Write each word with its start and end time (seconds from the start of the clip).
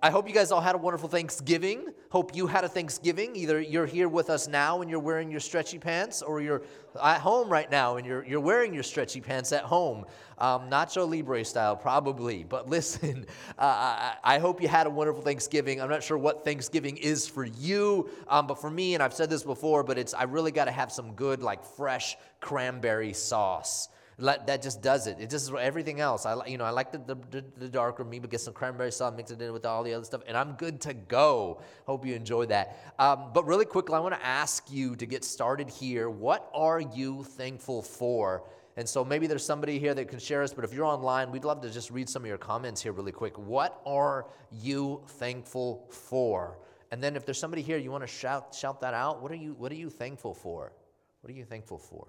I 0.00 0.10
hope 0.10 0.28
you 0.28 0.34
guys 0.34 0.52
all 0.52 0.60
had 0.60 0.76
a 0.76 0.78
wonderful 0.78 1.08
Thanksgiving. 1.08 1.92
Hope 2.10 2.36
you 2.36 2.46
had 2.46 2.62
a 2.62 2.68
Thanksgiving. 2.68 3.34
Either 3.34 3.60
you're 3.60 3.84
here 3.84 4.08
with 4.08 4.30
us 4.30 4.46
now 4.46 4.80
and 4.80 4.88
you're 4.88 5.00
wearing 5.00 5.28
your 5.28 5.40
stretchy 5.40 5.76
pants, 5.76 6.22
or 6.22 6.40
you're 6.40 6.62
at 7.02 7.20
home 7.20 7.50
right 7.50 7.68
now 7.68 7.96
and 7.96 8.06
you're, 8.06 8.24
you're 8.24 8.38
wearing 8.38 8.72
your 8.72 8.84
stretchy 8.84 9.20
pants 9.20 9.50
at 9.50 9.64
home. 9.64 10.04
Um, 10.38 10.70
Nacho 10.70 11.10
Libre 11.10 11.44
style, 11.44 11.74
probably. 11.74 12.44
But 12.44 12.68
listen, 12.70 13.26
uh, 13.58 13.62
I, 13.62 14.36
I, 14.36 14.38
hope 14.38 14.62
you 14.62 14.68
had 14.68 14.86
a 14.86 14.90
wonderful 14.90 15.20
Thanksgiving. 15.20 15.80
I'm 15.82 15.90
not 15.90 16.04
sure 16.04 16.16
what 16.16 16.44
Thanksgiving 16.44 16.96
is 16.96 17.26
for 17.26 17.44
you, 17.44 18.08
um, 18.28 18.46
but 18.46 18.60
for 18.60 18.70
me, 18.70 18.94
and 18.94 19.02
I've 19.02 19.14
said 19.14 19.28
this 19.28 19.42
before, 19.42 19.82
but 19.82 19.98
it's 19.98 20.14
I 20.14 20.22
really 20.24 20.52
got 20.52 20.66
to 20.66 20.70
have 20.70 20.92
some 20.92 21.14
good, 21.14 21.42
like 21.42 21.64
fresh 21.64 22.16
cranberry 22.40 23.14
sauce 23.14 23.88
that 24.18 24.62
just 24.62 24.82
does 24.82 25.06
it. 25.06 25.18
It 25.20 25.30
just 25.30 25.48
is 25.48 25.54
everything 25.58 26.00
else. 26.00 26.26
I 26.26 26.44
you 26.46 26.58
know 26.58 26.64
I 26.64 26.70
like 26.70 26.90
the, 26.90 27.16
the, 27.30 27.44
the 27.56 27.68
darker 27.68 28.04
meat, 28.04 28.20
but 28.20 28.30
get 28.30 28.40
some 28.40 28.52
cranberry 28.52 28.90
sauce, 28.90 29.14
mix 29.16 29.30
it 29.30 29.40
in 29.40 29.52
with 29.52 29.64
all 29.64 29.82
the 29.84 29.94
other 29.94 30.04
stuff, 30.04 30.22
and 30.26 30.36
I'm 30.36 30.52
good 30.52 30.80
to 30.82 30.94
go. 30.94 31.60
Hope 31.86 32.04
you 32.04 32.14
enjoy 32.14 32.46
that. 32.46 32.94
Um, 32.98 33.30
but 33.32 33.46
really 33.46 33.64
quickly, 33.64 33.94
I 33.94 34.00
want 34.00 34.14
to 34.14 34.26
ask 34.26 34.70
you 34.70 34.96
to 34.96 35.06
get 35.06 35.24
started 35.24 35.68
here. 35.68 36.10
What 36.10 36.50
are 36.52 36.80
you 36.80 37.22
thankful 37.22 37.82
for? 37.82 38.42
And 38.76 38.88
so 38.88 39.04
maybe 39.04 39.26
there's 39.26 39.44
somebody 39.44 39.78
here 39.78 39.92
that 39.94 40.08
can 40.08 40.20
share 40.20 40.42
us, 40.42 40.54
but 40.54 40.64
if 40.64 40.72
you're 40.72 40.84
online, 40.84 41.32
we'd 41.32 41.44
love 41.44 41.60
to 41.62 41.70
just 41.70 41.90
read 41.90 42.08
some 42.08 42.22
of 42.22 42.28
your 42.28 42.38
comments 42.38 42.80
here 42.80 42.92
really 42.92 43.10
quick. 43.10 43.36
What 43.36 43.80
are 43.84 44.26
you 44.52 45.02
thankful 45.06 45.88
for? 45.90 46.58
And 46.90 47.02
then 47.02 47.16
if 47.16 47.24
there's 47.24 47.40
somebody 47.40 47.62
here 47.62 47.76
you 47.76 47.90
want 47.90 48.02
to 48.02 48.08
shout 48.08 48.54
shout 48.54 48.80
that 48.80 48.94
out, 48.94 49.20
what 49.22 49.30
are 49.30 49.36
you 49.36 49.54
what 49.54 49.70
are 49.70 49.76
you 49.76 49.90
thankful 49.90 50.34
for? 50.34 50.72
What 51.20 51.30
are 51.30 51.34
you 51.34 51.44
thankful 51.44 51.78
for? 51.78 52.08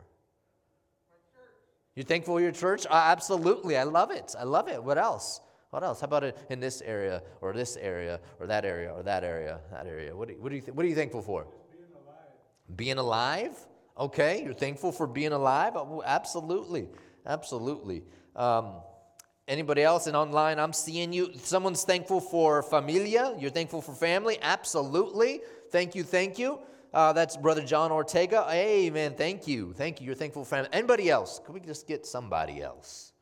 You're 1.95 2.05
thankful 2.05 2.35
for 2.35 2.41
your 2.41 2.52
church? 2.52 2.85
Uh, 2.85 2.93
absolutely. 2.93 3.77
I 3.77 3.84
love 3.84 4.11
it. 4.11 4.35
I 4.38 4.43
love 4.43 4.67
it. 4.67 4.84
What 4.84 4.98
else? 4.98 5.41
What 5.71 5.84
else? 5.84 6.02
How 6.02 6.05
about 6.05 6.23
it 6.23 6.38
in 6.49 6.59
this 6.59 6.81
area 6.81 7.21
or 7.41 7.53
this 7.53 7.77
area 7.77 8.20
or 8.39 8.48
that 8.48 8.65
area 8.65 8.91
or 8.93 9.03
that 9.03 9.23
area, 9.23 9.59
that 9.71 9.85
area? 9.85 10.15
What, 10.15 10.27
do 10.27 10.34
you, 10.34 10.41
what, 10.41 10.49
do 10.49 10.55
you 10.55 10.62
th- 10.62 10.73
what 10.73 10.85
are 10.85 10.89
you 10.89 10.95
thankful 10.95 11.21
for? 11.21 11.45
Being 11.71 11.88
alive. 11.93 12.76
Being 12.76 12.98
alive? 12.98 13.67
Okay. 13.98 14.43
You're 14.43 14.54
thankful 14.54 14.91
for 14.91 15.05
being 15.07 15.32
alive? 15.32 15.73
Oh, 15.76 16.01
absolutely. 16.05 16.87
Absolutely. 17.26 18.04
Um, 18.35 18.82
anybody 19.48 19.84
else 19.84 20.07
in 20.07 20.15
online? 20.15 20.60
I'm 20.60 20.73
seeing 20.73 21.13
you. 21.13 21.32
Someone's 21.35 21.84
thankful 21.84 22.21
for 22.21 22.63
familia. 22.63 23.35
You're 23.40 23.51
thankful 23.51 23.82
for 23.82 23.93
family? 23.93 24.40
Absolutely. 24.41 25.41
Thank 25.71 25.93
you. 25.93 26.04
Thank 26.04 26.40
you. 26.40 26.60
Uh, 26.93 27.13
that's 27.13 27.37
Brother 27.37 27.63
John 27.63 27.91
Ortega. 27.91 28.45
Amen. 28.49 29.13
Thank 29.15 29.48
you. 29.48 29.73
Thank 29.73 30.01
you. 30.01 30.07
You're 30.07 30.15
thankful 30.15 30.43
for 30.43 30.49
family. 30.49 30.70
Anybody 30.73 31.09
else? 31.09 31.40
Could 31.45 31.54
we 31.54 31.59
just 31.59 31.87
get 31.87 32.05
somebody 32.05 32.62
else? 32.62 33.13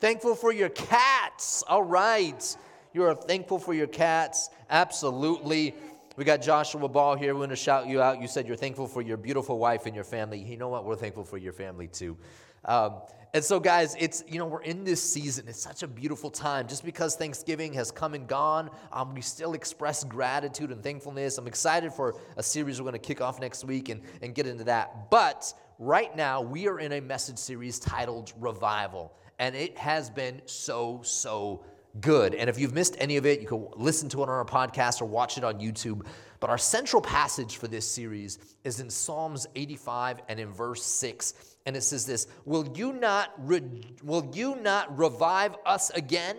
Thankful 0.00 0.34
for 0.34 0.52
your 0.52 0.70
cats. 0.70 1.62
All 1.68 1.82
right. 1.82 2.56
You 2.94 3.04
are 3.04 3.14
thankful 3.14 3.58
for 3.58 3.74
your 3.74 3.86
cats. 3.86 4.48
Absolutely. 4.70 5.74
We 6.16 6.24
got 6.24 6.40
Joshua 6.42 6.88
Ball 6.88 7.16
here. 7.16 7.34
We're 7.34 7.40
going 7.40 7.50
to 7.50 7.56
shout 7.56 7.86
you 7.86 8.00
out. 8.00 8.20
You 8.20 8.26
said 8.26 8.46
you're 8.46 8.56
thankful 8.56 8.86
for 8.86 9.02
your 9.02 9.16
beautiful 9.16 9.58
wife 9.58 9.86
and 9.86 9.94
your 9.94 10.04
family. 10.04 10.38
You 10.38 10.56
know 10.56 10.68
what? 10.68 10.84
We're 10.86 10.96
thankful 10.96 11.24
for 11.24 11.36
your 11.36 11.52
family 11.52 11.88
too. 11.88 12.16
Um, 12.64 13.00
and 13.32 13.44
so, 13.44 13.60
guys, 13.60 13.94
it's, 13.98 14.24
you 14.26 14.38
know, 14.38 14.46
we're 14.46 14.62
in 14.62 14.82
this 14.82 15.00
season. 15.00 15.46
It's 15.46 15.62
such 15.62 15.84
a 15.84 15.88
beautiful 15.88 16.30
time. 16.30 16.66
Just 16.66 16.84
because 16.84 17.14
Thanksgiving 17.14 17.72
has 17.74 17.92
come 17.92 18.14
and 18.14 18.26
gone, 18.26 18.70
um, 18.92 19.14
we 19.14 19.20
still 19.20 19.52
express 19.52 20.02
gratitude 20.02 20.72
and 20.72 20.82
thankfulness. 20.82 21.38
I'm 21.38 21.46
excited 21.46 21.92
for 21.92 22.16
a 22.36 22.42
series 22.42 22.80
we're 22.80 22.90
going 22.90 23.00
to 23.00 23.06
kick 23.06 23.20
off 23.20 23.40
next 23.40 23.64
week 23.64 23.88
and, 23.88 24.00
and 24.20 24.34
get 24.34 24.48
into 24.48 24.64
that. 24.64 25.10
But 25.10 25.54
right 25.78 26.14
now, 26.16 26.40
we 26.40 26.66
are 26.66 26.80
in 26.80 26.92
a 26.92 27.00
message 27.00 27.38
series 27.38 27.78
titled 27.78 28.32
Revival. 28.40 29.12
And 29.38 29.54
it 29.54 29.78
has 29.78 30.10
been 30.10 30.42
so, 30.46 31.00
so 31.04 31.64
good. 32.00 32.34
And 32.34 32.50
if 32.50 32.58
you've 32.58 32.74
missed 32.74 32.96
any 32.98 33.16
of 33.16 33.26
it, 33.26 33.40
you 33.40 33.46
can 33.46 33.68
listen 33.76 34.08
to 34.10 34.20
it 34.20 34.28
on 34.28 34.28
our 34.28 34.44
podcast 34.44 35.00
or 35.00 35.04
watch 35.04 35.38
it 35.38 35.44
on 35.44 35.60
YouTube. 35.60 36.04
But 36.40 36.48
our 36.48 36.58
central 36.58 37.02
passage 37.02 37.58
for 37.58 37.68
this 37.68 37.86
series 37.86 38.38
is 38.64 38.80
in 38.80 38.88
Psalms 38.88 39.46
85 39.54 40.22
and 40.28 40.40
in 40.40 40.52
verse 40.52 40.82
6 40.82 41.34
and 41.66 41.76
it 41.76 41.82
says 41.82 42.06
this 42.06 42.26
will 42.46 42.66
you 42.74 42.92
not 42.92 43.32
re- 43.38 43.94
will 44.02 44.30
you 44.34 44.56
not 44.56 44.98
revive 44.98 45.54
us 45.66 45.90
again 45.90 46.36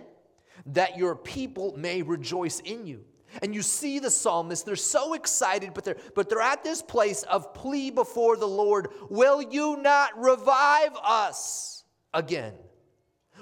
that 0.66 0.98
your 0.98 1.16
people 1.16 1.76
may 1.78 2.02
rejoice 2.02 2.60
in 2.62 2.86
you? 2.86 3.04
And 3.42 3.56
you 3.56 3.62
see 3.62 4.00
the 4.00 4.10
psalmist 4.10 4.66
they're 4.66 4.76
so 4.76 5.14
excited 5.14 5.74
but 5.76 5.84
they're 5.86 5.98
but 6.16 6.28
they're 6.30 6.42
at 6.42 6.64
this 6.64 6.82
place 6.82 7.24
of 7.24 7.54
plea 7.54 7.92
before 7.92 8.36
the 8.36 8.48
lord 8.48 8.90
will 9.10 9.42
you 9.42 9.78
not 9.78 10.20
revive 10.20 10.98
us 11.04 11.84
again 12.14 12.54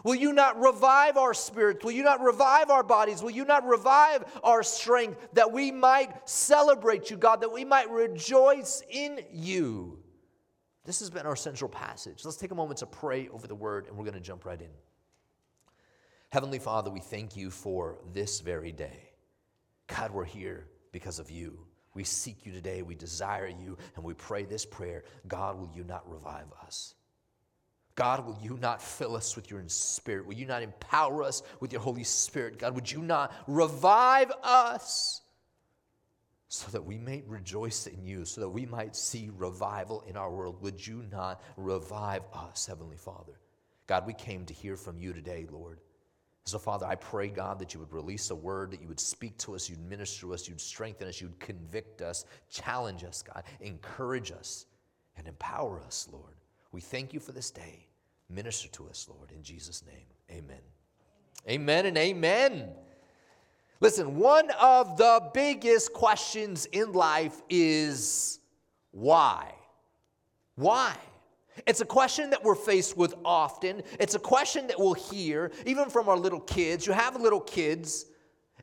Will 0.03 0.15
you 0.15 0.33
not 0.33 0.59
revive 0.59 1.17
our 1.17 1.33
spirits? 1.33 1.83
Will 1.83 1.91
you 1.91 2.03
not 2.03 2.21
revive 2.21 2.69
our 2.69 2.83
bodies? 2.83 3.21
Will 3.21 3.31
you 3.31 3.45
not 3.45 3.67
revive 3.67 4.23
our 4.43 4.63
strength 4.63 5.29
that 5.33 5.51
we 5.51 5.71
might 5.71 6.27
celebrate 6.29 7.09
you, 7.09 7.17
God, 7.17 7.41
that 7.41 7.51
we 7.51 7.65
might 7.65 7.89
rejoice 7.89 8.83
in 8.89 9.19
you? 9.31 9.99
This 10.85 10.99
has 10.99 11.09
been 11.09 11.25
our 11.25 11.35
central 11.35 11.69
passage. 11.69 12.25
Let's 12.25 12.37
take 12.37 12.51
a 12.51 12.55
moment 12.55 12.79
to 12.79 12.85
pray 12.85 13.27
over 13.29 13.47
the 13.47 13.55
word, 13.55 13.87
and 13.87 13.97
we're 13.97 14.05
going 14.05 14.13
to 14.15 14.19
jump 14.19 14.45
right 14.45 14.59
in. 14.59 14.71
Heavenly 16.29 16.59
Father, 16.59 16.89
we 16.89 16.99
thank 16.99 17.35
you 17.35 17.49
for 17.49 17.97
this 18.13 18.39
very 18.39 18.71
day. 18.71 19.11
God, 19.87 20.11
we're 20.11 20.23
here 20.23 20.67
because 20.91 21.19
of 21.19 21.31
you. 21.31 21.59
We 21.95 22.03
seek 22.03 22.45
you 22.45 22.51
today, 22.51 22.81
we 22.83 22.95
desire 22.95 23.47
you, 23.47 23.77
and 23.95 24.05
we 24.05 24.13
pray 24.13 24.45
this 24.45 24.65
prayer 24.65 25.03
God, 25.27 25.59
will 25.59 25.69
you 25.75 25.83
not 25.83 26.09
revive 26.09 26.45
us? 26.65 26.93
God, 27.99 28.25
will 28.25 28.39
you 28.41 28.57
not 28.61 28.81
fill 28.81 29.13
us 29.13 29.35
with 29.35 29.51
your 29.51 29.61
spirit? 29.67 30.25
Will 30.25 30.33
you 30.33 30.45
not 30.45 30.63
empower 30.63 31.21
us 31.21 31.43
with 31.59 31.73
your 31.73 31.81
Holy 31.81 32.05
Spirit? 32.05 32.57
God, 32.57 32.73
would 32.73 32.89
you 32.89 33.01
not 33.01 33.33
revive 33.45 34.31
us? 34.41 35.19
so 36.51 36.71
that 36.71 36.83
we 36.83 36.97
may 36.97 37.21
rejoice 37.27 37.85
in 37.85 38.03
you, 38.03 38.25
so 38.25 38.41
that 38.41 38.49
we 38.49 38.65
might 38.65 38.95
see 38.95 39.29
revival 39.37 40.03
in 40.07 40.17
our 40.17 40.31
world. 40.31 40.59
Would 40.61 40.85
you 40.85 41.03
not 41.11 41.43
revive 41.57 42.23
us, 42.33 42.65
Heavenly 42.65 42.97
Father? 42.97 43.33
God, 43.85 44.07
we 44.07 44.15
came 44.15 44.45
to 44.45 44.53
hear 44.53 44.75
from 44.75 44.97
you 44.97 45.13
today, 45.13 45.45
Lord. 45.51 45.77
So, 46.45 46.57
Father, 46.57 46.87
I 46.87 46.95
pray, 46.95 47.27
God, 47.27 47.59
that 47.59 47.75
you 47.75 47.79
would 47.79 47.93
release 47.93 48.31
a 48.31 48.35
word, 48.35 48.71
that 48.71 48.81
you 48.81 48.87
would 48.87 48.99
speak 48.99 49.37
to 49.39 49.53
us, 49.53 49.69
you'd 49.69 49.87
minister 49.87 50.21
to 50.21 50.33
us, 50.33 50.47
you'd 50.47 50.59
strengthen 50.59 51.07
us, 51.07 51.21
you'd 51.21 51.39
convict 51.39 52.01
us, 52.01 52.25
challenge 52.49 53.03
us, 53.03 53.21
God, 53.21 53.43
encourage 53.61 54.31
us, 54.31 54.65
and 55.17 55.27
empower 55.27 55.79
us, 55.81 56.09
Lord. 56.11 56.33
We 56.71 56.81
thank 56.81 57.13
you 57.13 57.19
for 57.19 57.31
this 57.31 57.51
day. 57.51 57.88
Minister 58.29 58.67
to 58.69 58.87
us, 58.89 59.07
Lord, 59.09 59.31
in 59.31 59.43
Jesus' 59.43 59.83
name. 59.85 60.05
Amen. 60.31 60.61
Amen 61.47 61.85
and 61.85 61.97
amen. 61.97 62.69
Listen, 63.81 64.17
one 64.17 64.51
of 64.61 64.97
the 64.97 65.29
biggest 65.33 65.93
questions 65.93 66.65
in 66.67 66.91
life 66.91 67.41
is 67.49 68.39
why? 68.91 69.53
Why? 70.55 70.95
It's 71.65 71.81
a 71.81 71.85
question 71.85 72.29
that 72.29 72.43
we're 72.43 72.55
faced 72.55 72.97
with 72.97 73.15
often. 73.23 73.81
It's 73.99 74.15
a 74.15 74.19
question 74.19 74.67
that 74.67 74.79
we'll 74.79 74.93
hear 74.93 75.51
even 75.65 75.89
from 75.89 76.09
our 76.09 76.17
little 76.17 76.41
kids. 76.41 76.85
You 76.85 76.93
have 76.93 77.19
little 77.19 77.41
kids, 77.41 78.05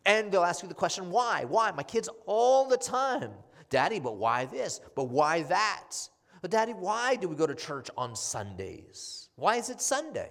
and 0.05 0.31
they'll 0.31 0.45
ask 0.45 0.63
you 0.63 0.69
the 0.69 0.75
question, 0.75 1.11
why? 1.11 1.45
Why? 1.45 1.73
My 1.73 1.83
kids 1.83 2.09
all 2.27 2.69
the 2.69 2.77
time. 2.77 3.31
Daddy, 3.71 3.99
but 3.99 4.17
why 4.17 4.45
this? 4.45 4.81
But 4.95 5.05
why 5.05 5.43
that? 5.45 5.93
But 6.41 6.51
Daddy, 6.51 6.73
why 6.73 7.17
do 7.17 7.29
we 7.29 7.35
go 7.35 7.47
to 7.47 7.55
church 7.55 7.91
on 7.97 8.15
Sundays? 8.15 9.26
Why 9.37 9.57
is 9.57 9.71
it 9.71 9.81
Sunday? 9.81 10.31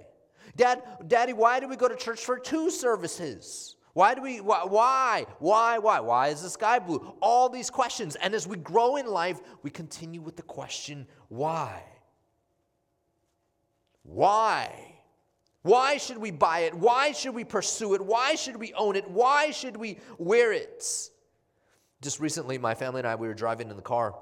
Dad, 0.56 0.82
Daddy, 1.08 1.34
why 1.34 1.60
do 1.60 1.68
we 1.68 1.76
go 1.76 1.88
to 1.88 1.96
church 1.96 2.26
for 2.26 2.38
two 2.38 2.70
services? 2.70 3.76
Why 3.94 4.14
do 4.14 4.22
we, 4.22 4.42
why, 4.42 4.64
why, 4.66 5.26
why, 5.40 5.78
why? 5.78 6.00
Why 6.02 6.28
is 6.28 6.42
the 6.42 6.50
sky 6.50 6.80
blue? 6.80 7.16
All 7.22 7.48
these 7.48 7.70
questions. 7.70 8.16
And 8.16 8.34
as 8.34 8.48
we 8.48 8.58
grow 8.58 8.98
in 8.98 9.08
life, 9.08 9.40
we 9.64 9.70
continue 9.70 10.22
with 10.22 10.36
the 10.36 10.42
question, 10.42 11.08
why? 11.30 11.82
Why? 14.04 14.96
Why 15.62 15.98
should 15.98 16.18
we 16.18 16.32
buy 16.32 16.60
it? 16.60 16.74
Why 16.74 17.12
should 17.12 17.34
we 17.34 17.44
pursue 17.44 17.94
it? 17.96 18.02
Why 18.02 18.36
should 18.36 18.58
we 18.58 18.74
own 18.74 18.96
it? 18.96 19.10
Why 19.10 19.52
should 19.52 19.78
we 19.78 20.00
wear 20.18 20.52
it? 20.52 20.86
Just 22.02 22.20
recently, 22.20 22.58
my 22.58 22.76
family 22.76 23.00
and 23.00 23.08
I, 23.08 23.16
we 23.16 23.28
were 23.28 23.34
driving 23.34 23.70
in 23.70 23.76
the 23.76 23.82
car 23.82 24.14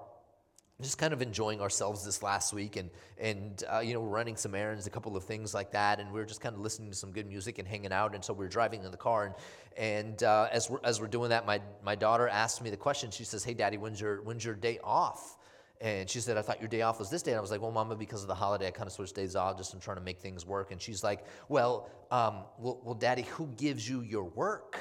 just 0.84 0.98
kind 0.98 1.14
of 1.14 1.22
enjoying 1.22 1.62
ourselves 1.62 2.06
this 2.06 2.22
last 2.22 2.54
week 2.54 2.76
and 2.76 2.90
and 3.18 3.64
uh, 3.74 3.80
you 3.80 3.94
know 3.94 4.04
running 4.04 4.36
some 4.36 4.54
errands 4.54 4.86
a 4.88 4.90
couple 4.90 5.16
of 5.16 5.24
things 5.24 5.54
like 5.54 5.72
that 5.72 6.00
and 6.00 6.12
we 6.12 6.20
were 6.20 6.26
just 6.26 6.42
kind 6.42 6.56
of 6.56 6.62
listening 6.62 6.90
to 6.90 6.96
some 6.96 7.12
good 7.12 7.28
music 7.28 7.60
and 7.60 7.68
hanging 7.68 7.92
out 7.92 8.14
and 8.14 8.24
so 8.24 8.34
we 8.34 8.46
were 8.46 8.50
driving 8.50 8.84
in 8.84 8.92
the 8.92 8.98
car 8.98 9.26
and 9.26 9.36
and 9.76 10.24
uh, 10.24 10.48
as 10.52 10.70
we're 10.70 10.80
as 10.84 11.02
we're 11.02 11.08
doing 11.08 11.30
that 11.30 11.46
my 11.46 11.60
my 11.84 11.96
daughter 11.96 12.28
asked 12.28 12.62
me 12.62 12.70
the 12.70 12.78
question 12.78 13.10
she 13.10 13.24
says 13.24 13.44
hey 13.44 13.54
daddy 13.54 13.78
when's 13.78 14.00
your 14.00 14.22
when's 14.22 14.44
your 14.44 14.56
day 14.56 14.80
off 14.84 15.38
and 15.84 16.10
she 16.10 16.22
said, 16.22 16.38
I 16.38 16.42
thought 16.42 16.62
your 16.62 16.70
day 16.70 16.82
off 16.82 16.98
was 16.98 17.10
this 17.10 17.22
day. 17.22 17.32
And 17.32 17.38
I 17.38 17.42
was 17.42 17.52
like, 17.52 17.62
well, 17.62 17.70
mama, 17.70 17.98
because 17.98 18.22
of 18.22 18.30
the 18.30 18.36
holiday, 18.36 18.68
I 18.68 18.72
kind 18.72 18.88
of 18.88 18.94
switched 18.94 19.16
days 19.16 19.36
off 19.36 19.58
just 19.58 19.74
in 19.74 19.82
trying 19.82 19.98
to 19.98 20.02
make 20.02 20.18
things 20.18 20.46
work. 20.46 20.72
And 20.72 20.82
she's 20.82 21.04
like, 21.04 21.26
well, 21.50 21.90
um, 22.10 22.46
well, 22.58 22.80
well, 22.86 22.96
daddy, 22.96 23.24
who 23.24 23.48
gives 23.58 23.88
you 23.88 24.00
your 24.00 24.24
work? 24.24 24.80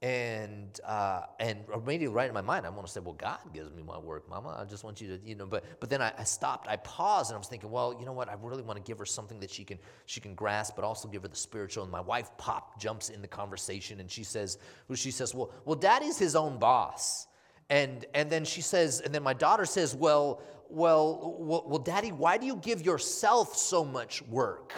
And 0.00 0.78
uh, 0.86 1.22
and 1.40 1.64
immediately 1.74 2.14
right 2.14 2.28
in 2.28 2.34
my 2.34 2.40
mind, 2.40 2.64
I 2.64 2.68
want 2.68 2.86
to 2.86 2.92
say, 2.92 3.00
well, 3.00 3.14
God 3.14 3.38
gives 3.52 3.72
me 3.72 3.82
my 3.82 3.98
work, 3.98 4.28
Mama. 4.30 4.56
I 4.60 4.64
just 4.64 4.84
want 4.84 5.00
you 5.00 5.08
to, 5.16 5.28
you 5.28 5.34
know. 5.34 5.46
But 5.46 5.64
but 5.80 5.90
then 5.90 6.00
I, 6.00 6.12
I, 6.16 6.22
stopped. 6.22 6.68
I 6.68 6.76
paused, 6.76 7.30
and 7.30 7.34
I 7.34 7.38
was 7.38 7.48
thinking, 7.48 7.68
well, 7.68 7.96
you 7.98 8.06
know 8.06 8.12
what? 8.12 8.28
I 8.28 8.36
really 8.40 8.62
want 8.62 8.76
to 8.76 8.82
give 8.82 8.96
her 8.98 9.04
something 9.04 9.40
that 9.40 9.50
she 9.50 9.64
can 9.64 9.78
she 10.06 10.20
can 10.20 10.36
grasp, 10.36 10.76
but 10.76 10.84
also 10.84 11.08
give 11.08 11.22
her 11.22 11.28
the 11.28 11.36
spiritual. 11.36 11.82
And 11.82 11.90
my 11.90 12.00
wife 12.00 12.30
pop 12.38 12.80
jumps 12.80 13.08
in 13.08 13.20
the 13.20 13.26
conversation, 13.26 13.98
and 13.98 14.08
she 14.08 14.22
says, 14.22 14.58
well, 14.86 14.94
she 14.94 15.10
says, 15.10 15.34
well, 15.34 15.50
well, 15.64 15.76
Daddy's 15.76 16.16
his 16.16 16.36
own 16.36 16.60
boss, 16.60 17.26
and 17.68 18.06
and 18.14 18.30
then 18.30 18.44
she 18.44 18.60
says, 18.60 19.00
and 19.00 19.12
then 19.12 19.24
my 19.24 19.34
daughter 19.34 19.64
says, 19.64 19.96
well, 19.96 20.42
well, 20.68 21.36
well, 21.40 21.64
well 21.66 21.80
Daddy, 21.80 22.12
why 22.12 22.38
do 22.38 22.46
you 22.46 22.54
give 22.56 22.82
yourself 22.82 23.56
so 23.56 23.84
much 23.84 24.22
work? 24.22 24.72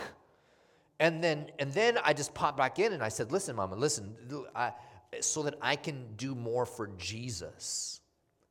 And 0.99 1.23
then 1.23 1.51
and 1.59 1.71
then 1.75 1.99
I 2.03 2.15
just 2.15 2.33
popped 2.33 2.57
back 2.57 2.79
in, 2.79 2.95
and 2.95 3.03
I 3.03 3.11
said, 3.11 3.33
listen, 3.33 3.55
Mama, 3.55 3.77
listen, 3.77 4.17
I 4.57 4.73
so 5.21 5.43
that 5.43 5.55
I 5.61 5.77
can 5.77 6.15
do 6.17 6.35
more 6.35 6.67
for 6.67 6.89
Jesus. 6.99 8.01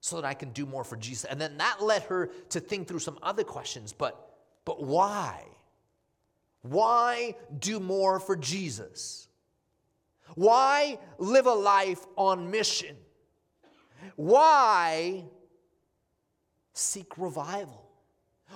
So 0.02 0.18
that 0.18 0.26
I 0.26 0.34
can 0.34 0.52
do 0.52 0.66
more 0.66 0.84
for 0.84 0.96
Jesus. 0.96 1.26
And 1.26 1.40
then 1.40 1.58
that 1.58 1.82
led 1.82 2.04
her 2.04 2.28
to 2.50 2.60
think 2.60 2.88
through 2.88 3.00
some 3.00 3.20
other 3.22 3.44
questions, 3.44 3.94
but 3.94 4.30
but 4.66 4.84
why? 4.84 5.46
Why 6.62 7.34
do 7.58 7.80
more 7.80 8.20
for 8.20 8.36
Jesus? 8.36 9.28
Why 10.36 11.00
live 11.18 11.48
a 11.48 11.54
life 11.54 12.06
on 12.16 12.52
mission? 12.52 12.96
Why 14.16 15.24
seek 16.74 17.18
revival? 17.18 17.90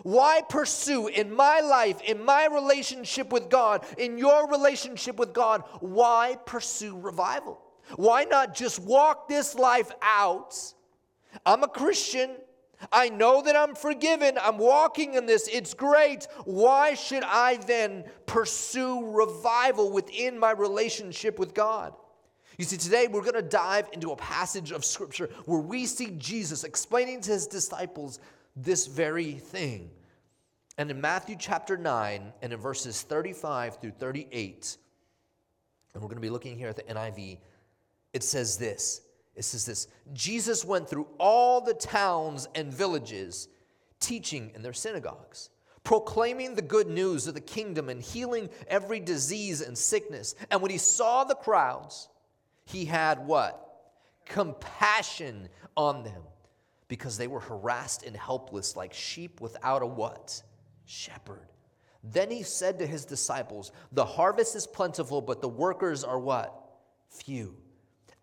Why 0.03 0.41
pursue 0.47 1.07
in 1.07 1.33
my 1.33 1.61
life, 1.61 2.01
in 2.01 2.23
my 2.23 2.47
relationship 2.47 3.31
with 3.31 3.49
God, 3.49 3.85
in 3.97 4.17
your 4.17 4.49
relationship 4.49 5.17
with 5.17 5.33
God, 5.33 5.63
why 5.79 6.38
pursue 6.45 6.99
revival? 6.99 7.62
Why 7.95 8.24
not 8.24 8.56
just 8.56 8.80
walk 8.80 9.27
this 9.27 9.56
life 9.56 9.91
out? 10.01 10.56
I'm 11.45 11.63
a 11.63 11.68
Christian. 11.68 12.31
I 12.91 13.09
know 13.09 13.41
that 13.41 13.56
I'm 13.56 13.75
forgiven. 13.75 14.38
I'm 14.41 14.57
walking 14.57 15.13
in 15.13 15.25
this. 15.25 15.47
It's 15.51 15.74
great. 15.74 16.27
Why 16.45 16.95
should 16.95 17.24
I 17.24 17.57
then 17.57 18.03
pursue 18.25 19.12
revival 19.12 19.91
within 19.91 20.38
my 20.38 20.51
relationship 20.51 21.39
with 21.39 21.53
God? 21.53 21.94
You 22.57 22.65
see, 22.65 22.77
today 22.77 23.07
we're 23.07 23.21
going 23.21 23.33
to 23.33 23.41
dive 23.41 23.89
into 23.94 24.12
a 24.12 24.15
passage 24.15 24.71
of 24.71 24.85
Scripture 24.85 25.30
where 25.45 25.59
we 25.59 25.85
see 25.85 26.12
Jesus 26.18 26.63
explaining 26.63 27.21
to 27.21 27.31
his 27.31 27.47
disciples 27.47 28.19
this 28.56 28.85
very 28.85 29.33
thing. 29.33 29.89
And 30.77 30.91
in 30.91 31.01
Matthew 31.01 31.35
chapter 31.39 31.77
9 31.77 32.33
and 32.41 32.53
in 32.53 32.59
verses 32.59 33.01
35 33.01 33.80
through 33.80 33.91
38, 33.91 34.77
and 35.94 36.01
we're 36.01 36.09
going 36.09 36.18
to 36.18 36.21
be 36.21 36.30
looking 36.30 36.57
here 36.57 36.68
at 36.68 36.75
the 36.75 36.83
NIV 36.83 37.39
it 38.13 38.24
says 38.24 38.57
this 38.57 39.01
it 39.36 39.44
says 39.44 39.65
this 39.65 39.88
Jesus 40.13 40.63
went 40.63 40.88
through 40.88 41.07
all 41.18 41.62
the 41.62 41.74
towns 41.74 42.48
and 42.56 42.74
villages, 42.74 43.48
teaching 44.00 44.51
in 44.56 44.62
their 44.62 44.74
synagogues, 44.74 45.50
proclaiming 45.83 46.56
the 46.56 46.62
good 46.62 46.88
news 46.88 47.27
of 47.27 47.33
the 47.33 47.42
kingdom 47.42 47.89
and 47.89 48.01
healing 48.01 48.50
every 48.68 49.00
disease 49.00 49.62
and 49.62 49.77
sickness. 49.77 50.36
And 50.51 50.62
when 50.62 50.71
he 50.71 50.77
saw 50.77 51.24
the 51.24 51.36
crowds, 51.36 52.10
he 52.65 52.86
had 52.86 53.25
what? 53.25 53.60
Compassion 54.25 55.50
on 55.75 56.04
them 56.04 56.21
because 56.88 57.18
they 57.18 57.27
were 57.27 57.39
harassed 57.39 58.04
and 58.04 58.16
helpless 58.16 58.75
like 58.75 58.94
sheep 58.94 59.42
without 59.42 59.81
a 59.81 59.88
what? 59.88 60.42
Shepherd. 60.86 61.48
Then 62.04 62.30
he 62.30 62.44
said 62.44 62.80
to 62.80 62.86
his 62.86 63.06
disciples, 63.06 63.71
The 63.94 64.06
harvest 64.06 64.56
is 64.56 64.68
plentiful, 64.68 65.21
but 65.21 65.42
the 65.42 65.50
workers 65.50 66.04
are 66.04 66.19
what? 66.19 66.54
Few. 67.09 67.56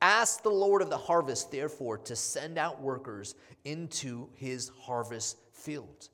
Ask 0.03 0.43
the 0.43 0.51
Lord 0.51 0.81
of 0.81 0.89
the 0.89 0.97
harvest, 0.97 1.51
therefore, 1.51 1.99
to 1.99 2.17
send 2.17 2.57
out 2.57 2.81
workers 2.81 3.35
into 3.65 4.29
his 4.35 4.71
harvest 4.81 5.37
field. 5.53 6.09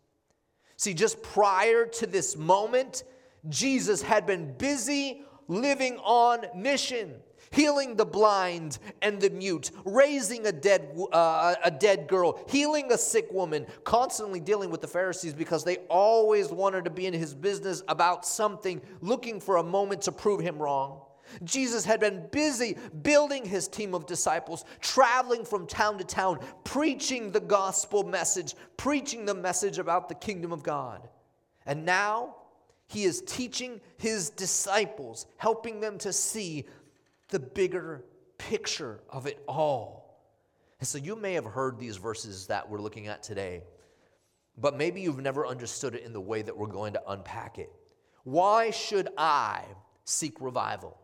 See, 0.77 0.93
just 0.93 1.23
prior 1.23 1.87
to 1.87 2.07
this 2.07 2.37
moment, 2.37 3.05
Jesus 3.49 4.03
had 4.03 4.27
been 4.27 4.53
busy 4.59 5.23
living 5.49 5.99
on 5.99 6.47
mission, 6.55 7.15
healing 7.53 7.95
the 7.95 8.05
blind 8.05 8.79
and 9.03 9.21
the 9.21 9.31
mute, 9.31 9.71
raising 9.85 10.47
a 10.47 10.53
dead, 10.53 10.99
uh, 11.13 11.55
a 11.65 11.71
dead 11.71 12.09
girl, 12.09 12.41
healing 12.49 12.91
a 12.91 12.99
sick 12.99 13.31
woman, 13.31 13.67
constantly 13.85 14.41
dealing 14.41 14.71
with 14.71 14.81
the 14.81 14.89
Pharisees 14.89 15.33
because 15.33 15.65
they 15.65 15.77
always 15.89 16.51
wanted 16.51 16.85
to 16.85 16.91
be 16.91 17.07
in 17.07 17.15
his 17.15 17.35
business 17.35 17.83
about 17.89 18.27
something, 18.27 18.83
looking 19.01 19.41
for 19.41 19.59
a 19.59 19.63
moment 19.63 20.03
to 20.03 20.13
prove 20.13 20.41
him 20.41 20.59
wrong. 20.59 21.01
Jesus 21.45 21.85
had 21.85 22.01
been 22.01 22.27
busy 22.31 22.77
building 23.03 23.45
his 23.45 23.69
team 23.69 23.95
of 23.95 24.07
disciples, 24.07 24.65
traveling 24.81 25.45
from 25.45 25.67
town 25.67 25.99
to 25.99 26.05
town, 26.05 26.41
preaching 26.65 27.33
the 27.33 27.41
gospel 27.41 28.05
message, 28.05 28.55
preaching 28.77 29.25
the 29.25 29.35
message 29.35 29.79
about 29.79 30.09
the 30.09 30.15
kingdom 30.15 30.53
of 30.53 30.63
God. 30.63 31.09
And 31.67 31.85
now 31.85 32.37
he 32.89 33.05
is 33.05 33.23
teaching 33.23 33.81
his 33.99 34.31
disciples, 34.31 35.27
helping 35.37 35.81
them 35.81 35.99
to 35.99 36.13
see 36.13 36.65
the 37.29 37.41
bigger 37.41 38.05
picture 38.39 39.01
of 39.11 39.27
it 39.27 39.43
all. 39.49 40.21
And 40.79 40.87
so 40.87 40.99
you 40.99 41.17
may 41.17 41.35
have 41.35 41.45
heard 41.45 41.79
these 41.79 41.97
verses 41.97 42.47
that 42.49 42.69
we're 42.69 42.81
looking 42.81 43.09
at 43.09 43.23
today, 43.23 43.63
but 44.59 44.77
maybe 44.77 45.01
you've 45.01 45.21
never 45.21 45.47
understood 45.47 45.95
it 45.95 46.05
in 46.05 46.13
the 46.13 46.21
way 46.21 46.43
that 46.43 46.57
we're 46.57 46.67
going 46.67 46.93
to 46.93 47.03
unpack 47.09 47.59
it. 47.59 47.73
Why 48.25 48.71
should 48.71 49.09
I 49.17 49.63
seek 50.05 50.41
revival? 50.41 50.99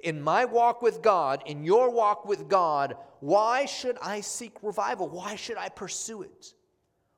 In 0.00 0.22
my 0.22 0.44
walk 0.44 0.82
with 0.82 1.02
God, 1.02 1.42
in 1.46 1.64
your 1.64 1.90
walk 1.90 2.24
with 2.24 2.48
God, 2.48 2.96
why 3.20 3.64
should 3.64 3.98
I 4.00 4.20
seek 4.20 4.56
revival? 4.62 5.08
Why 5.08 5.34
should 5.34 5.56
I 5.56 5.68
pursue 5.68 6.22
it? 6.22 6.54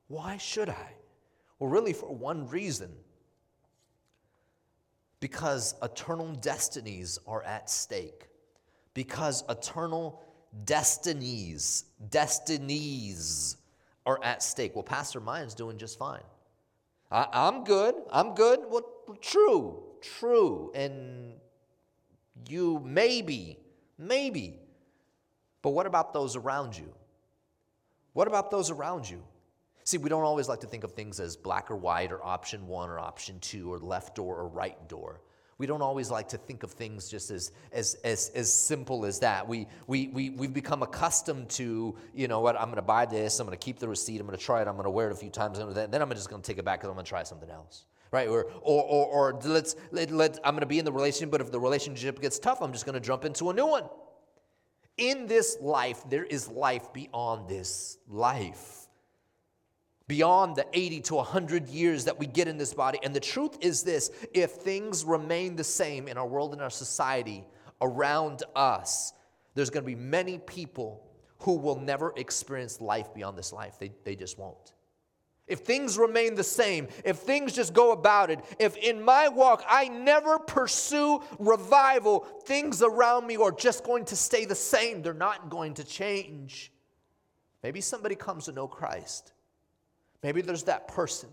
Why 0.09 0.38
should 0.38 0.69
I? 0.69 0.94
Well, 1.59 1.71
really, 1.71 1.93
for 1.93 2.15
one 2.15 2.49
reason 2.49 2.91
because 5.21 5.75
eternal 5.82 6.32
destinies 6.37 7.19
are 7.27 7.43
at 7.44 7.71
stake. 7.71 8.29
Because 8.94 9.44
eternal 9.49 10.23
destinies, 10.65 11.85
destinies 12.09 13.56
are 14.06 14.19
at 14.25 14.43
stake. 14.43 14.75
Well, 14.75 14.82
Pastor 14.82 15.21
Mayan's 15.21 15.55
doing 15.55 15.79
just 15.79 15.99
fine. 15.99 16.23
I, 17.11 17.27
am 17.49 17.65
good. 17.65 17.94
I'm 18.11 18.35
good. 18.35 18.61
Well, 18.69 18.82
true, 19.21 19.82
true. 20.00 20.73
And 20.75 21.35
you 22.48 22.81
maybe, 22.84 23.58
maybe. 23.98 24.58
But 25.62 25.70
what 25.70 25.87
about 25.87 26.12
those 26.12 26.37
around 26.37 26.76
you? 26.76 26.92
What 28.12 28.28
about 28.28 28.50
those 28.50 28.70
around 28.70 29.08
you? 29.08 29.22
See, 29.84 29.98
we 29.98 30.08
don't 30.08 30.22
always 30.22 30.48
like 30.48 30.60
to 30.60 30.66
think 30.66 30.84
of 30.84 30.92
things 30.92 31.20
as 31.20 31.37
black 31.37 31.70
or 31.70 31.76
white 31.76 32.12
or 32.12 32.25
option 32.25 32.66
one 32.66 32.90
or 32.90 32.98
option 32.98 33.38
two 33.40 33.72
or 33.72 33.78
left 33.78 34.14
door 34.14 34.37
or 34.37 34.48
right 34.48 34.88
door. 34.88 35.20
We 35.58 35.66
don't 35.66 35.82
always 35.82 36.10
like 36.10 36.28
to 36.28 36.38
think 36.38 36.62
of 36.62 36.70
things 36.70 37.10
just 37.10 37.31
as, 37.31 37.52
as, 37.70 37.94
as, 38.02 38.31
as 38.34 38.50
simple 38.50 39.04
as 39.04 39.19
that. 39.20 39.46
We, 39.46 39.66
we, 39.86 40.08
we, 40.08 40.31
we've 40.31 40.54
become 40.54 40.82
accustomed 40.82 41.50
to, 41.50 41.94
you 42.15 42.29
know 42.29 42.41
what, 42.41 42.56
I'm 42.56 42.67
going 42.67 42.76
to 42.76 42.82
buy 42.82 43.05
this, 43.05 43.38
I'm 43.41 43.46
going 43.46 43.58
to 43.58 43.62
keep 43.62 43.79
the 43.79 43.88
receipt, 43.88 44.20
I'm 44.20 44.26
going 44.26 44.38
to 44.38 44.43
try 44.43 44.62
it, 44.62 44.69
I'm 44.69 44.74
going 44.74 44.84
to 44.84 44.91
wear 44.91 45.10
it 45.10 45.12
a 45.12 45.17
few 45.17 45.29
times, 45.29 45.58
and 45.58 45.74
then 45.74 46.00
I'm 46.00 46.08
just 46.10 46.31
going 46.31 46.41
to 46.41 46.46
take 46.46 46.58
it 46.58 46.65
back 46.65 46.79
because 46.81 46.88
I'm 46.88 46.94
going 46.94 47.05
to 47.05 47.08
try 47.08 47.24
something 47.24 47.50
else 47.50 47.84
right? 48.12 48.29
Or, 48.29 48.44
or, 48.62 48.82
or, 48.82 49.06
or 49.06 49.40
let's, 49.44 49.76
let, 49.90 50.10
let, 50.10 50.38
I'm 50.44 50.55
going 50.55 50.60
to 50.60 50.67
be 50.67 50.79
in 50.79 50.84
the 50.84 50.93
relationship, 50.93 51.31
but 51.31 51.40
if 51.40 51.50
the 51.50 51.60
relationship 51.60 52.20
gets 52.20 52.38
tough, 52.38 52.60
I'm 52.60 52.72
just 52.72 52.84
going 52.84 52.94
to 52.94 53.00
jump 53.00 53.24
into 53.24 53.50
a 53.50 53.55
new 53.55 53.67
one. 53.67 53.84
In 54.98 55.26
this 55.26 55.56
life, 55.60 56.02
there 56.08 56.24
is 56.24 56.48
life 56.48 56.93
beyond 56.93 57.48
this 57.48 57.98
life. 58.08 58.88
Beyond 60.08 60.56
the 60.56 60.67
80 60.72 61.00
to 61.02 61.14
100 61.17 61.69
years 61.69 62.05
that 62.06 62.19
we 62.19 62.26
get 62.26 62.48
in 62.48 62.58
this 62.58 62.74
body. 62.74 62.98
And 63.02 63.14
the 63.14 63.20
truth 63.20 63.58
is 63.60 63.82
this 63.82 64.10
if 64.34 64.50
things 64.50 65.05
remain 65.05 65.55
the 65.55 65.64
same 65.64 66.08
in 66.08 66.19
our 66.19 66.26
world 66.26 66.52
and 66.52 66.60
our 66.60 66.70
society 66.70 67.46
around 67.81 68.43
us, 68.56 69.12
there's 69.55 69.70
going 69.70 69.84
to 69.84 69.86
be 69.86 69.94
many 69.94 70.38
people 70.38 71.06
who 71.38 71.55
will 71.55 71.79
never 71.79 72.12
experience 72.17 72.81
life 72.81 73.14
beyond 73.14 73.38
this 73.38 73.52
life. 73.52 73.79
They, 73.79 73.93
they 74.05 74.17
just 74.17 74.36
won't 74.36 74.74
if 75.50 75.60
things 75.60 75.98
remain 75.98 76.34
the 76.34 76.44
same, 76.44 76.88
if 77.04 77.19
things 77.19 77.52
just 77.52 77.74
go 77.74 77.92
about 77.92 78.30
it, 78.30 78.38
if 78.58 78.76
in 78.76 79.02
my 79.02 79.28
walk 79.28 79.64
I 79.69 79.88
never 79.88 80.38
pursue 80.38 81.20
revival, 81.38 82.20
things 82.44 82.82
around 82.82 83.26
me 83.26 83.36
are 83.36 83.52
just 83.52 83.84
going 83.84 84.04
to 84.06 84.16
stay 84.16 84.44
the 84.44 84.54
same. 84.54 85.02
They're 85.02 85.12
not 85.12 85.50
going 85.50 85.74
to 85.74 85.84
change. 85.84 86.72
Maybe 87.62 87.80
somebody 87.80 88.14
comes 88.14 88.46
to 88.46 88.52
know 88.52 88.69
Christ. 88.69 89.32
Maybe 90.22 90.40
there's 90.40 90.64
that 90.64 90.88
person. 90.88 91.28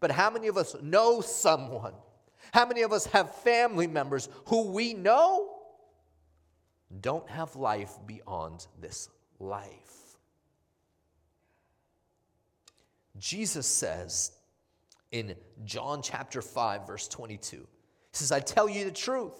But 0.00 0.10
how 0.10 0.30
many 0.30 0.48
of 0.48 0.56
us 0.56 0.74
know 0.82 1.20
someone? 1.20 1.92
How 2.52 2.66
many 2.66 2.82
of 2.82 2.92
us 2.92 3.06
have 3.06 3.34
family 3.36 3.86
members 3.86 4.28
who 4.46 4.70
we 4.70 4.94
know 4.94 5.58
don't 7.00 7.28
have 7.28 7.54
life 7.54 7.92
beyond 8.06 8.66
this 8.80 9.08
life? 9.38 10.09
Jesus 13.18 13.66
says 13.66 14.32
in 15.10 15.34
John 15.64 16.02
chapter 16.02 16.40
5, 16.40 16.86
verse 16.86 17.08
22, 17.08 17.56
He 17.56 17.66
says, 18.12 18.32
I 18.32 18.40
tell 18.40 18.68
you 18.68 18.84
the 18.84 18.90
truth. 18.90 19.34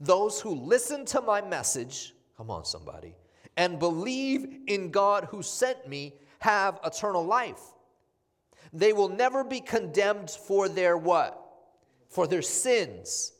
Those 0.00 0.40
who 0.40 0.54
listen 0.54 1.04
to 1.06 1.20
my 1.20 1.40
message, 1.40 2.14
Come 2.38 2.50
on, 2.52 2.64
somebody. 2.64 3.16
And 3.56 3.80
believe 3.80 4.60
in 4.68 4.92
God 4.92 5.24
who 5.24 5.42
sent 5.42 5.88
me 5.88 6.14
have 6.38 6.78
eternal 6.84 7.24
life. 7.24 7.60
They 8.72 8.92
will 8.92 9.08
never 9.08 9.42
be 9.42 9.60
condemned 9.60 10.30
for 10.30 10.68
their 10.68 10.96
what? 10.96 11.36
For 12.08 12.28
their 12.28 12.42
sins. 12.42 13.32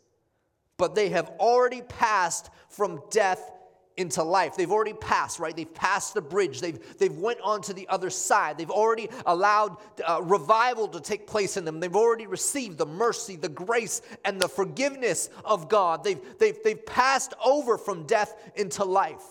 But 0.77 0.97
they 0.97 1.11
have 1.11 1.29
already 1.39 1.83
passed 1.83 2.51
from 2.69 3.03
death 3.11 3.53
into 3.99 4.23
life. 4.23 4.57
They've 4.57 4.71
already 4.71 4.95
passed, 4.95 5.39
right? 5.39 5.55
They've 5.55 5.75
passed 5.75 6.15
the 6.15 6.23
bridge. 6.23 6.61
They've, 6.61 6.79
they've 6.99 7.17
went 7.17 7.41
on 7.43 7.61
to 7.63 7.75
the 7.75 7.87
other 7.89 8.09
side. 8.09 8.57
They've 8.57 8.71
already 8.71 9.11
allowed 9.27 9.77
uh, 10.09 10.23
revival 10.23 10.89
to 10.89 11.01
take 11.01 11.27
place 11.27 11.57
in 11.57 11.65
them. 11.65 11.81
They've 11.81 11.95
already 11.95 12.27
received 12.27 12.79
the 12.79 12.87
mercy, 12.87 13.37
the 13.37 13.49
grace, 13.49 14.01
and 14.25 14.41
the 14.41 14.49
forgiveness 14.49 15.29
of 15.45 15.69
God. 15.69 16.05
They've, 16.05 16.21
they've, 16.39 16.57
they've 16.65 16.87
passed 16.87 17.35
over 17.45 17.77
from 17.77 18.07
death 18.07 18.35
into 18.55 18.85
life. 18.85 19.25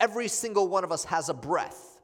Every 0.00 0.28
single 0.28 0.68
one 0.68 0.84
of 0.84 0.92
us 0.92 1.04
has 1.04 1.28
a 1.28 1.34
breath. 1.34 2.00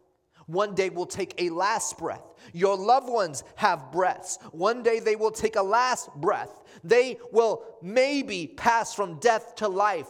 One 0.46 0.74
day 0.74 0.90
we'll 0.90 1.06
take 1.06 1.34
a 1.38 1.50
last 1.50 1.98
breath. 1.98 2.22
Your 2.52 2.76
loved 2.76 3.08
ones 3.08 3.44
have 3.54 3.92
breaths. 3.92 4.38
One 4.50 4.82
day 4.82 4.98
they 4.98 5.16
will 5.16 5.30
take 5.30 5.56
a 5.56 5.62
last 5.62 6.12
breath. 6.16 6.50
They 6.82 7.18
will 7.30 7.62
maybe 7.80 8.48
pass 8.48 8.92
from 8.92 9.20
death 9.20 9.54
to 9.56 9.68
life. 9.68 10.08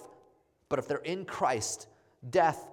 But 0.73 0.79
if 0.79 0.89
they're 0.89 0.97
in 1.01 1.27
Christ, 1.27 1.87
death, 2.31 2.67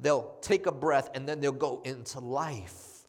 they'll 0.00 0.38
take 0.40 0.64
a 0.64 0.72
breath 0.72 1.10
and 1.14 1.28
then 1.28 1.38
they'll 1.38 1.52
go 1.52 1.82
into 1.84 2.18
life. 2.18 3.04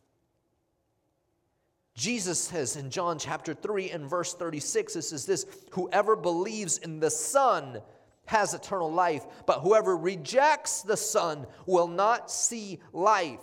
Jesus 1.96 2.40
says 2.40 2.76
in 2.76 2.90
John 2.90 3.18
chapter 3.18 3.54
3 3.54 3.92
and 3.92 4.10
verse 4.10 4.34
36, 4.34 4.96
this 4.96 5.14
is 5.14 5.26
this 5.26 5.46
Whoever 5.72 6.18
believes 6.18 6.78
in 6.80 7.00
the 7.00 7.10
Son 7.10 7.80
has 8.26 8.54
eternal 8.54 8.92
life, 8.92 9.26
but 9.46 9.62
whoever 9.62 9.96
rejects 9.96 10.82
the 10.82 10.98
Son 10.98 11.48
will 11.66 11.88
not 11.88 12.30
see 12.30 12.82
life 12.92 13.40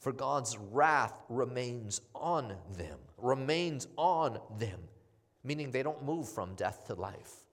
for 0.00 0.10
God's 0.10 0.58
wrath 0.58 1.22
remains 1.28 2.00
on 2.16 2.56
them, 2.76 2.98
remains 3.18 3.86
on 3.96 4.40
them, 4.58 4.80
meaning 5.44 5.70
they 5.70 5.84
don't 5.84 6.04
move 6.04 6.28
from 6.28 6.56
death 6.56 6.88
to 6.88 6.94
life. 6.94 7.47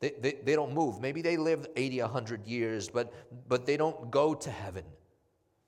They, 0.00 0.12
they, 0.20 0.32
they 0.44 0.54
don't 0.54 0.74
move. 0.74 1.00
Maybe 1.00 1.22
they 1.22 1.36
live 1.36 1.66
80, 1.74 2.02
100 2.02 2.46
years, 2.46 2.88
but, 2.88 3.12
but 3.48 3.64
they 3.64 3.76
don't 3.76 4.10
go 4.10 4.34
to 4.34 4.50
heaven. 4.50 4.84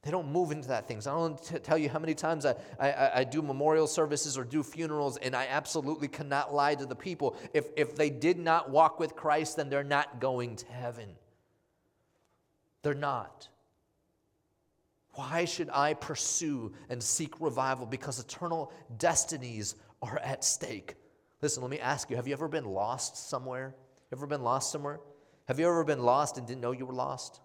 They 0.03 0.11
don't 0.11 0.31
move 0.31 0.53
into 0.53 0.69
that 0.69 0.87
things. 0.87 1.07
I 1.07 1.15
don't 1.15 1.43
t- 1.43 1.59
tell 1.59 1.77
you 1.77 1.89
how 1.89 1.99
many 1.99 2.15
times 2.15 2.47
I, 2.47 2.55
I, 2.79 3.11
I 3.21 3.25
do 3.25 3.43
memorial 3.43 3.87
services 3.87 4.39
or 4.39 4.45
do 4.45 4.63
funerals, 4.63 5.17
and 5.17 5.35
I 5.35 5.47
absolutely 5.47 6.09
cannot 6.09 6.55
lie 6.55 6.75
to 6.75 6.87
the 6.87 6.95
people. 6.95 7.37
If, 7.53 7.67
if 7.77 7.97
they 7.97 8.11
did 8.11 8.39
not 8.39 8.71
walk 8.71 9.01
with 9.01 9.17
Christ, 9.17 9.57
then 9.57 9.71
they're 9.71 9.83
not 9.83 10.21
going 10.21 10.57
to 10.57 10.67
heaven. 10.67 11.09
They're 12.83 12.95
not. 12.95 13.49
Why 15.15 15.47
should 15.47 15.69
I 15.71 15.95
pursue 15.95 16.73
and 16.89 17.03
seek 17.03 17.41
revival? 17.41 17.87
Because 17.87 18.21
eternal 18.21 18.73
destinies 18.99 19.75
are 20.01 20.19
at 20.21 20.45
stake. 20.45 20.95
Listen, 21.43 21.63
let 21.63 21.71
me 21.71 21.81
ask 21.81 22.09
you 22.09 22.15
have 22.15 22.29
you 22.29 22.35
ever 22.35 22.47
been 22.47 22.67
lost 22.67 23.29
somewhere? 23.29 23.75
Ever 24.13 24.27
been 24.27 24.43
lost 24.43 24.71
somewhere? 24.73 25.01
Have 25.47 25.59
you 25.59 25.67
ever 25.67 25.85
been 25.85 26.03
lost 26.03 26.39
and 26.39 26.47
didn't 26.47 26.61
know 26.61 26.73
you 26.73 26.87
were 26.87 26.95
lost? 26.95 27.41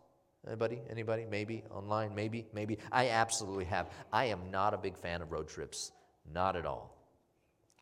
Anybody? 0.46 0.82
Anybody? 0.90 1.26
Maybe 1.30 1.64
online? 1.70 2.14
Maybe? 2.16 2.46
Maybe? 2.54 2.78
I 2.92 3.10
absolutely 3.10 3.66
have. 3.66 3.90
I 4.12 4.26
am 4.26 4.52
not 4.52 4.74
a 4.74 4.78
big 4.78 4.98
fan 4.98 5.22
of 5.22 5.32
road 5.32 5.48
trips. 5.48 5.92
Not 6.34 6.56
at 6.56 6.66
all. 6.66 6.98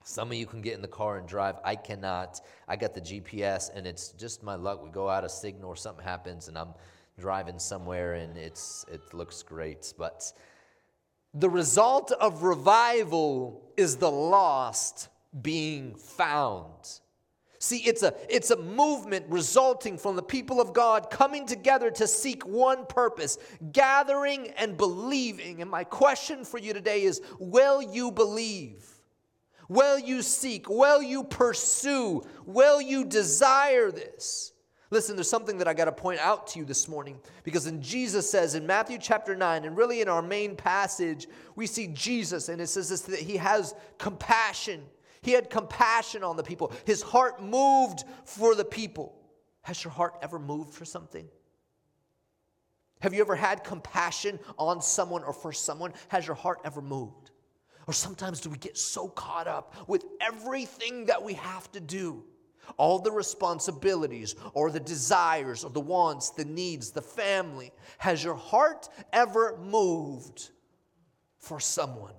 Some 0.04 0.30
of 0.30 0.36
you 0.36 0.46
can 0.46 0.62
get 0.62 0.74
in 0.74 0.82
the 0.82 0.88
car 0.88 1.18
and 1.18 1.28
drive. 1.28 1.56
I 1.64 1.76
cannot. 1.76 2.42
I 2.68 2.76
got 2.76 2.94
the 2.94 3.02
GPS 3.02 3.70
and 3.76 3.86
it's 3.86 4.10
just 4.10 4.44
my 4.44 4.56
luck. 4.56 4.84
We 4.84 4.90
go 4.90 5.10
out 5.10 5.24
of 5.24 5.32
signal 5.32 5.70
or 5.70 5.76
something 5.76 6.04
happens 6.04 6.48
and 6.48 6.58
I'm 6.58 6.74
driving 7.20 7.60
somewhere 7.60 8.16
and 8.16 8.36
it's 8.38 8.86
it 8.92 9.14
looks 9.14 9.44
great 9.44 9.94
but 9.98 10.34
the 11.34 11.50
result 11.50 12.12
of 12.12 12.44
revival 12.44 13.62
is 13.78 13.98
the 13.98 14.12
lost 14.12 15.10
being 15.42 15.96
found 15.96 17.00
see 17.62 17.78
it's 17.78 18.04
a 18.04 18.14
it's 18.28 18.52
a 18.52 18.58
movement 18.58 19.26
resulting 19.30 19.98
from 19.98 20.16
the 20.16 20.24
people 20.24 20.60
of 20.60 20.74
god 20.74 21.10
coming 21.10 21.46
together 21.46 21.92
to 21.92 22.08
seek 22.08 22.46
one 22.46 22.86
purpose 22.88 23.38
gathering 23.72 24.50
and 24.58 24.78
believing. 24.78 25.62
And 25.62 25.70
my 25.70 25.84
question 25.84 26.44
for 26.44 26.58
you 26.58 26.74
today 26.74 27.04
is 27.04 27.22
will 27.40 27.82
you 27.82 28.12
believe? 28.12 28.86
Will 29.70 29.98
you 29.98 30.22
seek? 30.22 30.70
Will 30.70 31.02
you 31.02 31.24
pursue? 31.24 32.24
Will 32.46 32.82
you 32.82 33.06
desire 33.06 33.92
this? 33.92 34.52
Listen, 34.90 35.16
there's 35.16 35.30
something 35.30 35.58
that 35.60 35.70
I 35.70 35.74
got 35.74 35.86
to 35.86 35.94
point 35.94 36.20
out 36.20 36.48
to 36.48 36.60
you 36.60 36.66
this 36.66 36.90
morning 36.90 37.18
because 37.46 37.66
in 37.66 37.82
Jesus 37.82 38.30
says 38.30 38.56
in 38.56 38.68
Matthew 38.68 38.98
chapter 38.98 39.34
9, 39.34 39.64
and 39.64 39.78
really 39.78 40.02
in 40.02 40.10
our 40.10 40.22
main 40.22 40.58
passage, 40.58 41.28
we 41.56 41.66
see 41.66 41.88
Jesus, 41.88 42.50
and 42.50 42.60
it 42.60 42.68
says 42.68 42.90
this 42.90 43.02
that 43.02 43.20
he 43.20 43.38
has 43.38 43.74
compassion. 43.98 44.82
He 45.22 45.32
had 45.32 45.50
compassion 45.50 46.24
on 46.24 46.36
the 46.36 46.44
people. 46.44 46.72
His 46.86 47.02
heart 47.02 47.42
moved 47.44 48.04
for 48.26 48.56
the 48.56 48.66
people. 48.66 49.16
Has 49.62 49.84
your 49.84 49.92
heart 49.92 50.16
ever 50.22 50.40
moved 50.40 50.74
for 50.74 50.86
something? 50.86 51.28
Have 53.02 53.14
you 53.14 53.22
ever 53.22 53.36
had 53.36 53.64
compassion 53.64 54.40
on 54.58 54.82
someone 54.82 55.24
or 55.24 55.34
for 55.34 55.52
someone? 55.52 55.94
Has 56.10 56.26
your 56.26 56.36
heart 56.36 56.60
ever 56.64 56.82
moved? 56.82 57.32
Or 57.88 57.94
sometimes 57.94 58.40
do 58.42 58.50
we 58.50 58.58
get 58.58 58.78
so 58.78 59.08
caught 59.08 59.48
up 59.48 59.76
with 59.88 60.06
everything 60.20 61.06
that 61.08 61.22
we 61.22 61.34
have 61.34 61.72
to 61.72 61.80
do 61.80 62.24
all 62.78 63.00
the 63.00 63.12
responsibilities 63.12 64.36
or 64.54 64.72
the 64.72 64.80
desires 64.80 65.64
or 65.64 65.72
the 65.72 65.80
wants, 65.80 66.30
the 66.32 66.46
needs, 66.46 66.92
the 66.92 67.02
family. 67.02 67.72
Has 67.98 68.24
your 68.24 68.36
heart 68.36 68.88
ever 69.12 69.58
moved 69.58 70.52
for 71.38 71.60
someone? 71.60 72.14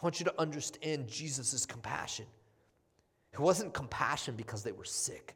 I 0.00 0.04
want 0.04 0.20
you 0.20 0.24
to 0.26 0.40
understand 0.40 1.08
Jesus' 1.08 1.66
compassion. 1.66 2.26
It 3.32 3.40
wasn't 3.40 3.74
compassion 3.74 4.36
because 4.36 4.62
they 4.62 4.72
were 4.72 4.84
sick. 4.84 5.34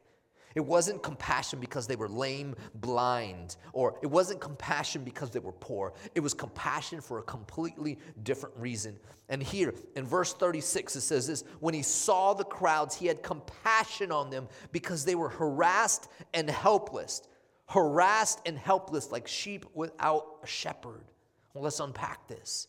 It 0.55 0.65
wasn't 0.65 1.03
compassion 1.03 1.61
because 1.61 1.87
they 1.87 1.97
were 1.97 2.09
lame, 2.09 2.57
blind, 2.75 3.57
or 3.73 3.99
it 4.03 4.07
wasn't 4.07 4.41
compassion 4.41 5.05
because 5.05 5.31
they 5.31 5.39
were 5.39 5.53
poor. 5.53 5.93
It 6.15 6.21
was 6.21 6.35
compassion 6.35 7.01
for 7.01 7.19
a 7.19 7.23
completely 7.23 7.99
different 8.23 8.57
reason. 8.57 8.99
And 9.29 9.43
here 9.43 9.75
in 9.95 10.07
verse 10.07 10.33
36, 10.33 10.97
it 10.97 11.01
says 11.03 11.27
this 11.27 11.45
When 11.61 11.75
he 11.75 11.83
saw 11.83 12.35
the 12.35 12.45
crowds, 12.45 12.95
he 12.95 13.07
had 13.07 13.23
compassion 13.23 14.11
on 14.11 14.31
them 14.31 14.49
because 14.73 15.05
they 15.05 15.15
were 15.15 15.29
harassed 15.29 16.09
and 16.35 16.49
helpless. 16.49 17.23
Harassed 17.67 18.41
and 18.47 18.59
helpless 18.59 19.13
like 19.13 19.29
sheep 19.29 19.67
without 19.75 20.27
a 20.43 20.47
shepherd. 20.47 21.05
Well, 21.53 21.65
let's 21.65 21.81
unpack 21.81 22.27
this. 22.27 22.69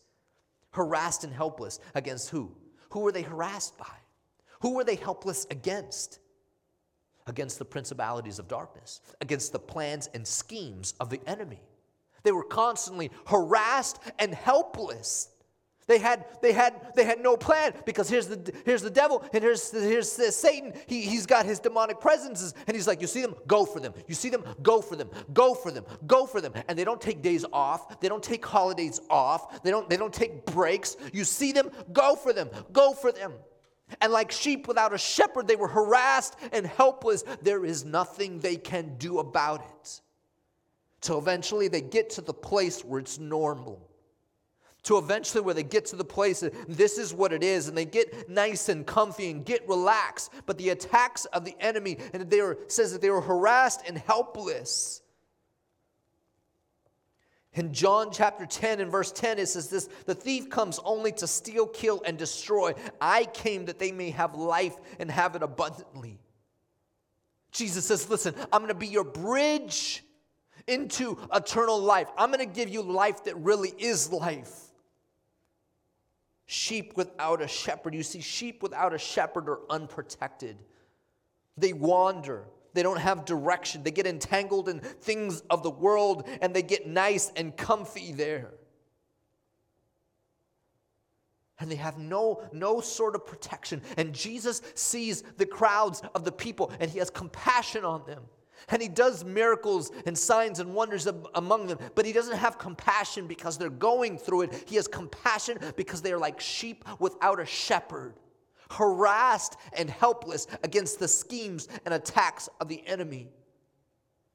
Harassed 0.72 1.24
and 1.24 1.32
helpless 1.32 1.78
against 1.94 2.30
who? 2.30 2.54
Who 2.90 3.00
were 3.00 3.12
they 3.12 3.22
harassed 3.22 3.76
by? 3.78 3.86
Who 4.60 4.74
were 4.74 4.84
they 4.84 4.96
helpless 4.96 5.46
against? 5.50 6.20
against 7.30 7.58
the 7.58 7.64
principalities 7.64 8.38
of 8.38 8.48
darkness, 8.48 9.00
against 9.20 9.52
the 9.52 9.58
plans 9.58 10.08
and 10.14 10.26
schemes 10.26 10.94
of 11.00 11.08
the 11.08 11.20
enemy. 11.26 11.62
They 12.22 12.32
were 12.32 12.44
constantly 12.44 13.10
harassed 13.26 13.98
and 14.18 14.34
helpless. 14.34 15.28
They 15.90 15.98
had, 15.98 16.24
they 16.40 16.52
had, 16.52 16.94
they 16.94 17.02
had 17.02 17.20
no 17.20 17.36
plan 17.36 17.74
because 17.84 18.08
here's 18.08 18.28
the, 18.28 18.54
here's 18.64 18.80
the 18.80 18.90
devil 18.90 19.24
and 19.32 19.42
here's, 19.42 19.72
here's 19.72 20.08
Satan. 20.12 20.72
He, 20.86 21.02
he's 21.02 21.26
got 21.26 21.44
his 21.44 21.58
demonic 21.58 21.98
presences 21.98 22.54
and 22.68 22.76
he's 22.76 22.86
like, 22.86 23.00
You 23.00 23.08
see 23.08 23.20
them? 23.20 23.34
Go 23.48 23.64
for 23.64 23.80
them. 23.80 23.92
You 24.06 24.14
see 24.14 24.28
them? 24.28 24.44
Go 24.62 24.82
for 24.82 24.94
them. 24.94 25.10
Go 25.32 25.52
for 25.52 25.72
them. 25.72 25.84
Go 26.06 26.26
for 26.26 26.40
them. 26.40 26.52
And 26.68 26.78
they 26.78 26.84
don't 26.84 27.00
take 27.00 27.22
days 27.22 27.44
off. 27.52 27.98
They 27.98 28.08
don't 28.08 28.22
take 28.22 28.46
holidays 28.46 29.00
off. 29.10 29.64
They 29.64 29.72
don't, 29.72 29.90
they 29.90 29.96
don't 29.96 30.12
take 30.12 30.46
breaks. 30.46 30.96
You 31.12 31.24
see 31.24 31.50
them? 31.50 31.72
Go 31.92 32.14
for 32.14 32.32
them. 32.32 32.50
Go 32.72 32.92
for 32.92 33.10
them. 33.10 33.32
And 34.00 34.12
like 34.12 34.30
sheep 34.30 34.68
without 34.68 34.94
a 34.94 34.98
shepherd, 34.98 35.48
they 35.48 35.56
were 35.56 35.66
harassed 35.66 36.36
and 36.52 36.64
helpless. 36.68 37.24
There 37.42 37.64
is 37.64 37.84
nothing 37.84 38.38
they 38.38 38.54
can 38.54 38.94
do 38.96 39.18
about 39.18 39.62
it. 39.62 40.00
Till 41.00 41.18
eventually 41.18 41.66
they 41.66 41.80
get 41.80 42.10
to 42.10 42.20
the 42.20 42.32
place 42.32 42.84
where 42.84 43.00
it's 43.00 43.18
normal. 43.18 43.89
To 44.84 44.96
eventually 44.96 45.42
where 45.42 45.54
they 45.54 45.62
get 45.62 45.84
to 45.86 45.96
the 45.96 46.04
place 46.04 46.40
that 46.40 46.54
this 46.68 46.96
is 46.96 47.12
what 47.12 47.32
it 47.32 47.42
is, 47.42 47.68
and 47.68 47.76
they 47.76 47.84
get 47.84 48.30
nice 48.30 48.68
and 48.68 48.86
comfy 48.86 49.30
and 49.30 49.44
get 49.44 49.68
relaxed. 49.68 50.32
But 50.46 50.56
the 50.56 50.70
attacks 50.70 51.26
of 51.26 51.44
the 51.44 51.54
enemy, 51.60 51.98
and 52.12 52.30
they 52.30 52.40
were 52.40 52.58
says 52.68 52.92
that 52.92 53.02
they 53.02 53.10
were 53.10 53.20
harassed 53.20 53.82
and 53.86 53.98
helpless. 53.98 55.02
In 57.54 57.72
John 57.72 58.10
chapter 58.12 58.46
10 58.46 58.80
and 58.80 58.92
verse 58.92 59.10
10, 59.10 59.38
it 59.40 59.46
says 59.46 59.68
this 59.68 59.88
The 60.06 60.14
thief 60.14 60.48
comes 60.50 60.78
only 60.84 61.12
to 61.12 61.26
steal, 61.26 61.66
kill, 61.66 62.00
and 62.06 62.16
destroy. 62.16 62.74
I 63.00 63.24
came 63.24 63.66
that 63.66 63.78
they 63.78 63.90
may 63.90 64.10
have 64.10 64.34
life 64.34 64.76
and 64.98 65.10
have 65.10 65.34
it 65.34 65.42
abundantly. 65.42 66.20
Jesus 67.50 67.86
says, 67.86 68.08
Listen, 68.08 68.34
I'm 68.52 68.60
going 68.60 68.68
to 68.68 68.74
be 68.74 68.86
your 68.86 69.04
bridge 69.04 70.04
into 70.68 71.18
eternal 71.34 71.80
life. 71.80 72.08
I'm 72.16 72.30
going 72.30 72.46
to 72.46 72.54
give 72.54 72.68
you 72.68 72.82
life 72.82 73.24
that 73.24 73.36
really 73.36 73.72
is 73.78 74.12
life. 74.12 74.69
Sheep 76.52 76.96
without 76.96 77.40
a 77.40 77.46
shepherd. 77.46 77.94
You 77.94 78.02
see, 78.02 78.20
sheep 78.20 78.60
without 78.60 78.92
a 78.92 78.98
shepherd 78.98 79.48
are 79.48 79.60
unprotected, 79.70 80.56
they 81.56 81.72
wander. 81.72 82.42
They 82.74 82.82
don't 82.82 82.98
have 82.98 83.24
direction. 83.24 83.84
They 83.84 83.92
get 83.92 84.04
entangled 84.04 84.68
in 84.68 84.80
things 84.80 85.44
of 85.48 85.62
the 85.62 85.70
world 85.70 86.28
and 86.42 86.52
they 86.52 86.62
get 86.62 86.88
nice 86.88 87.30
and 87.36 87.56
comfy 87.56 88.10
there. 88.10 88.50
And 91.60 91.70
they 91.70 91.76
have 91.76 91.98
no, 91.98 92.42
no 92.52 92.80
sort 92.80 93.14
of 93.14 93.24
protection. 93.24 93.80
And 93.96 94.12
Jesus 94.12 94.60
sees 94.74 95.22
the 95.36 95.46
crowds 95.46 96.02
of 96.16 96.24
the 96.24 96.32
people 96.32 96.72
and 96.80 96.90
he 96.90 96.98
has 96.98 97.10
compassion 97.10 97.84
on 97.84 98.04
them. 98.08 98.24
And 98.68 98.80
he 98.80 98.88
does 98.88 99.24
miracles 99.24 99.90
and 100.06 100.16
signs 100.16 100.60
and 100.60 100.74
wonders 100.74 101.08
among 101.34 101.66
them, 101.66 101.78
but 101.94 102.04
he 102.04 102.12
doesn't 102.12 102.36
have 102.36 102.58
compassion 102.58 103.26
because 103.26 103.58
they're 103.58 103.70
going 103.70 104.18
through 104.18 104.42
it. 104.42 104.64
He 104.66 104.76
has 104.76 104.86
compassion 104.86 105.58
because 105.76 106.02
they 106.02 106.12
are 106.12 106.18
like 106.18 106.40
sheep 106.40 106.84
without 106.98 107.40
a 107.40 107.46
shepherd, 107.46 108.14
harassed 108.70 109.56
and 109.72 109.90
helpless 109.90 110.46
against 110.62 110.98
the 110.98 111.08
schemes 111.08 111.68
and 111.84 111.94
attacks 111.94 112.48
of 112.60 112.68
the 112.68 112.86
enemy. 112.86 113.28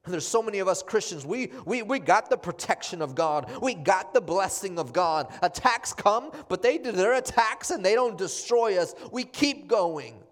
And 0.06 0.12
there's 0.12 0.26
so 0.26 0.40
many 0.40 0.60
of 0.60 0.68
us 0.68 0.84
Christians, 0.84 1.26
we, 1.26 1.50
we, 1.64 1.82
we 1.82 1.98
got 1.98 2.30
the 2.30 2.36
protection 2.36 3.02
of 3.02 3.16
God. 3.16 3.50
We 3.60 3.74
got 3.74 4.14
the 4.14 4.20
blessing 4.20 4.78
of 4.78 4.92
God. 4.92 5.32
Attacks 5.42 5.92
come, 5.92 6.30
but 6.48 6.62
they 6.62 6.78
do 6.78 6.92
their 6.92 7.14
attacks 7.14 7.70
and 7.70 7.84
they 7.84 7.94
don't 7.94 8.16
destroy 8.16 8.78
us. 8.78 8.94
We 9.10 9.24
keep 9.24 9.66
going. 9.66 10.22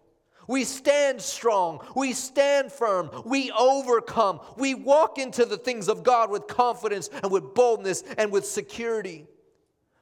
We 0.47 0.65
stand 0.65 1.21
strong. 1.21 1.87
We 1.95 2.13
stand 2.13 2.73
firm. 2.73 3.11
We 3.25 3.51
overcome. 3.53 4.41
We 4.57 4.75
walk 4.75 5.19
into 5.19 5.45
the 5.45 5.57
things 5.57 5.89
of 5.89 6.03
God 6.03 6.31
with 6.31 6.47
confidence 6.47 7.09
and 7.23 7.31
with 7.31 7.55
boldness 7.55 8.03
and 8.19 8.31
with 8.31 8.47
security. 8.47 9.27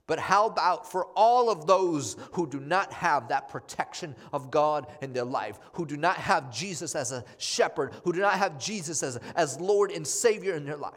But 0.07 0.19
how 0.19 0.47
about 0.47 0.91
for 0.91 1.07
all 1.15 1.49
of 1.49 1.67
those 1.67 2.17
who 2.33 2.49
do 2.49 2.59
not 2.59 2.93
have 2.93 3.29
that 3.29 3.49
protection 3.49 4.17
of 4.33 4.51
God 4.51 4.89
in 5.01 5.13
their 5.13 5.25
life, 5.25 5.59
who 5.75 5.87
do 5.87 5.97
not 5.97 6.17
have 6.17 6.53
Jesus 6.53 6.97
as 6.97 7.13
a 7.13 7.25
shepherd, 7.39 7.93
who 8.05 8.13
do 8.13 8.21
not 8.21 8.35
have 8.35 8.59
Jesus 8.59 9.03
as, 9.03 9.19
as 9.37 9.61
Lord 9.61 9.93
and 9.93 10.07
Savior 10.07 10.55
in 10.55 10.65
their 10.65 10.77
life? 10.77 10.93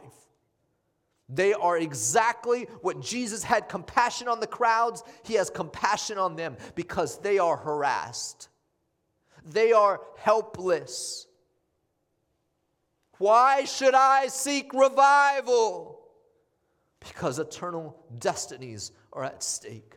They 1.28 1.54
are 1.54 1.78
exactly 1.78 2.64
what 2.82 3.00
Jesus 3.00 3.42
had 3.42 3.68
compassion 3.68 4.28
on 4.28 4.40
the 4.40 4.46
crowds, 4.46 5.02
He 5.24 5.34
has 5.34 5.50
compassion 5.50 6.18
on 6.18 6.36
them 6.36 6.56
because 6.74 7.18
they 7.18 7.38
are 7.38 7.56
harassed 7.56 8.48
they 9.46 9.72
are 9.72 10.00
helpless. 10.18 11.26
Why 13.18 13.64
should 13.64 13.94
I 13.94 14.26
seek 14.26 14.74
revival? 14.74 16.00
Because 17.00 17.38
eternal 17.38 17.96
destinies 18.18 18.92
are 19.12 19.24
at 19.24 19.42
stake. 19.42 19.94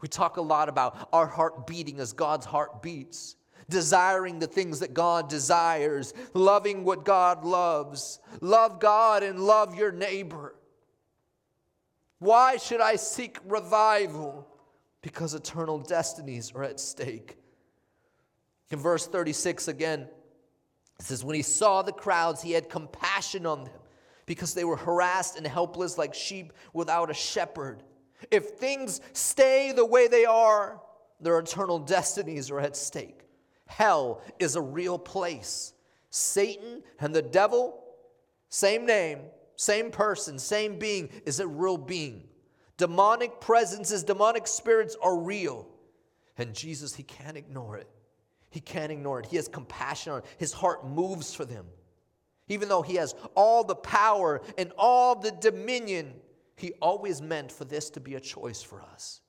We 0.00 0.08
talk 0.08 0.36
a 0.36 0.42
lot 0.42 0.68
about 0.68 1.08
our 1.12 1.26
heart 1.26 1.66
beating 1.66 2.00
as 2.00 2.12
God's 2.12 2.46
heart 2.46 2.82
beats, 2.82 3.36
desiring 3.68 4.38
the 4.38 4.46
things 4.46 4.80
that 4.80 4.94
God 4.94 5.28
desires, 5.28 6.14
loving 6.32 6.84
what 6.84 7.04
God 7.04 7.44
loves. 7.44 8.20
Love 8.40 8.78
God 8.78 9.22
and 9.22 9.40
love 9.40 9.74
your 9.74 9.92
neighbor. 9.92 10.54
Why 12.18 12.56
should 12.56 12.80
I 12.80 12.96
seek 12.96 13.38
revival? 13.44 14.46
Because 15.02 15.34
eternal 15.34 15.78
destinies 15.78 16.52
are 16.54 16.62
at 16.62 16.80
stake. 16.80 17.36
In 18.70 18.78
verse 18.78 19.06
36 19.06 19.68
again, 19.68 20.08
it 20.98 21.04
says, 21.04 21.24
When 21.24 21.36
he 21.36 21.42
saw 21.42 21.82
the 21.82 21.92
crowds, 21.92 22.42
he 22.42 22.52
had 22.52 22.68
compassion 22.68 23.46
on 23.46 23.64
them 23.64 23.72
because 24.26 24.54
they 24.54 24.64
were 24.64 24.76
harassed 24.76 25.36
and 25.36 25.46
helpless 25.46 25.96
like 25.98 26.14
sheep 26.14 26.52
without 26.72 27.10
a 27.10 27.14
shepherd. 27.14 27.82
If 28.30 28.50
things 28.50 29.00
stay 29.12 29.72
the 29.72 29.86
way 29.86 30.08
they 30.08 30.24
are, 30.24 30.80
their 31.20 31.38
eternal 31.38 31.78
destinies 31.78 32.50
are 32.50 32.60
at 32.60 32.76
stake. 32.76 33.20
Hell 33.66 34.20
is 34.38 34.56
a 34.56 34.60
real 34.60 34.98
place. 34.98 35.72
Satan 36.10 36.82
and 37.00 37.14
the 37.14 37.22
devil, 37.22 37.82
same 38.48 38.86
name, 38.86 39.20
same 39.56 39.90
person, 39.90 40.38
same 40.38 40.78
being, 40.78 41.08
is 41.24 41.40
a 41.40 41.46
real 41.46 41.76
being. 41.76 42.24
Demonic 42.76 43.40
presences, 43.40 44.02
demonic 44.02 44.46
spirits 44.46 44.96
are 45.02 45.16
real. 45.16 45.68
And 46.36 46.54
Jesus, 46.54 46.94
he 46.94 47.02
can't 47.02 47.36
ignore 47.36 47.76
it. 47.76 47.88
He 48.56 48.60
can't 48.60 48.90
ignore 48.90 49.20
it. 49.20 49.26
He 49.26 49.36
has 49.36 49.48
compassion 49.48 50.14
on 50.14 50.18
it. 50.20 50.24
His 50.38 50.54
heart 50.54 50.88
moves 50.88 51.34
for 51.34 51.44
them. 51.44 51.66
Even 52.48 52.70
though 52.70 52.80
he 52.80 52.94
has 52.94 53.14
all 53.34 53.62
the 53.64 53.74
power 53.74 54.40
and 54.56 54.72
all 54.78 55.14
the 55.14 55.30
dominion, 55.30 56.14
he 56.56 56.72
always 56.80 57.20
meant 57.20 57.52
for 57.52 57.66
this 57.66 57.90
to 57.90 58.00
be 58.00 58.14
a 58.14 58.20
choice 58.20 58.62
for 58.62 58.80
us. 58.80 59.20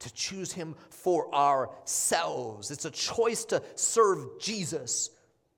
To 0.00 0.12
choose 0.12 0.50
him 0.50 0.74
for 0.90 1.32
ourselves. 1.32 2.72
It's 2.72 2.84
a 2.84 2.90
choice 2.90 3.44
to 3.44 3.62
serve 3.76 4.40
Jesus, 4.40 5.10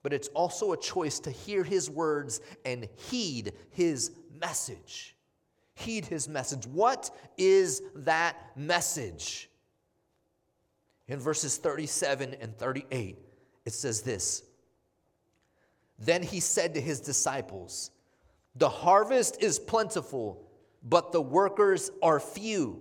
but 0.03 0.13
it's 0.13 0.29
also 0.29 0.73
a 0.73 0.77
choice 0.77 1.21
to 1.21 1.31
hear 1.31 1.65
his 1.65 1.89
words 1.89 2.43
and 2.67 2.87
heed 2.97 3.55
his 3.71 4.13
message. 4.39 5.17
Heed 5.73 6.05
his 6.05 6.29
message. 6.29 6.67
What 6.67 7.11
is 7.39 7.81
that 7.95 8.37
message? 8.59 9.50
In 11.11 11.19
verses 11.19 11.57
37 11.57 12.37
and 12.41 12.57
38, 12.57 13.19
it 13.67 13.73
says 13.73 14.03
this 14.03 14.45
Then 15.99 16.23
he 16.23 16.39
said 16.39 16.75
to 16.75 16.81
his 16.81 17.01
disciples, 17.01 17.91
The 18.55 18.69
harvest 18.69 19.43
is 19.43 19.59
plentiful, 19.59 20.49
but 20.85 21.11
the 21.11 21.21
workers 21.21 21.91
are 22.01 22.21
few. 22.21 22.81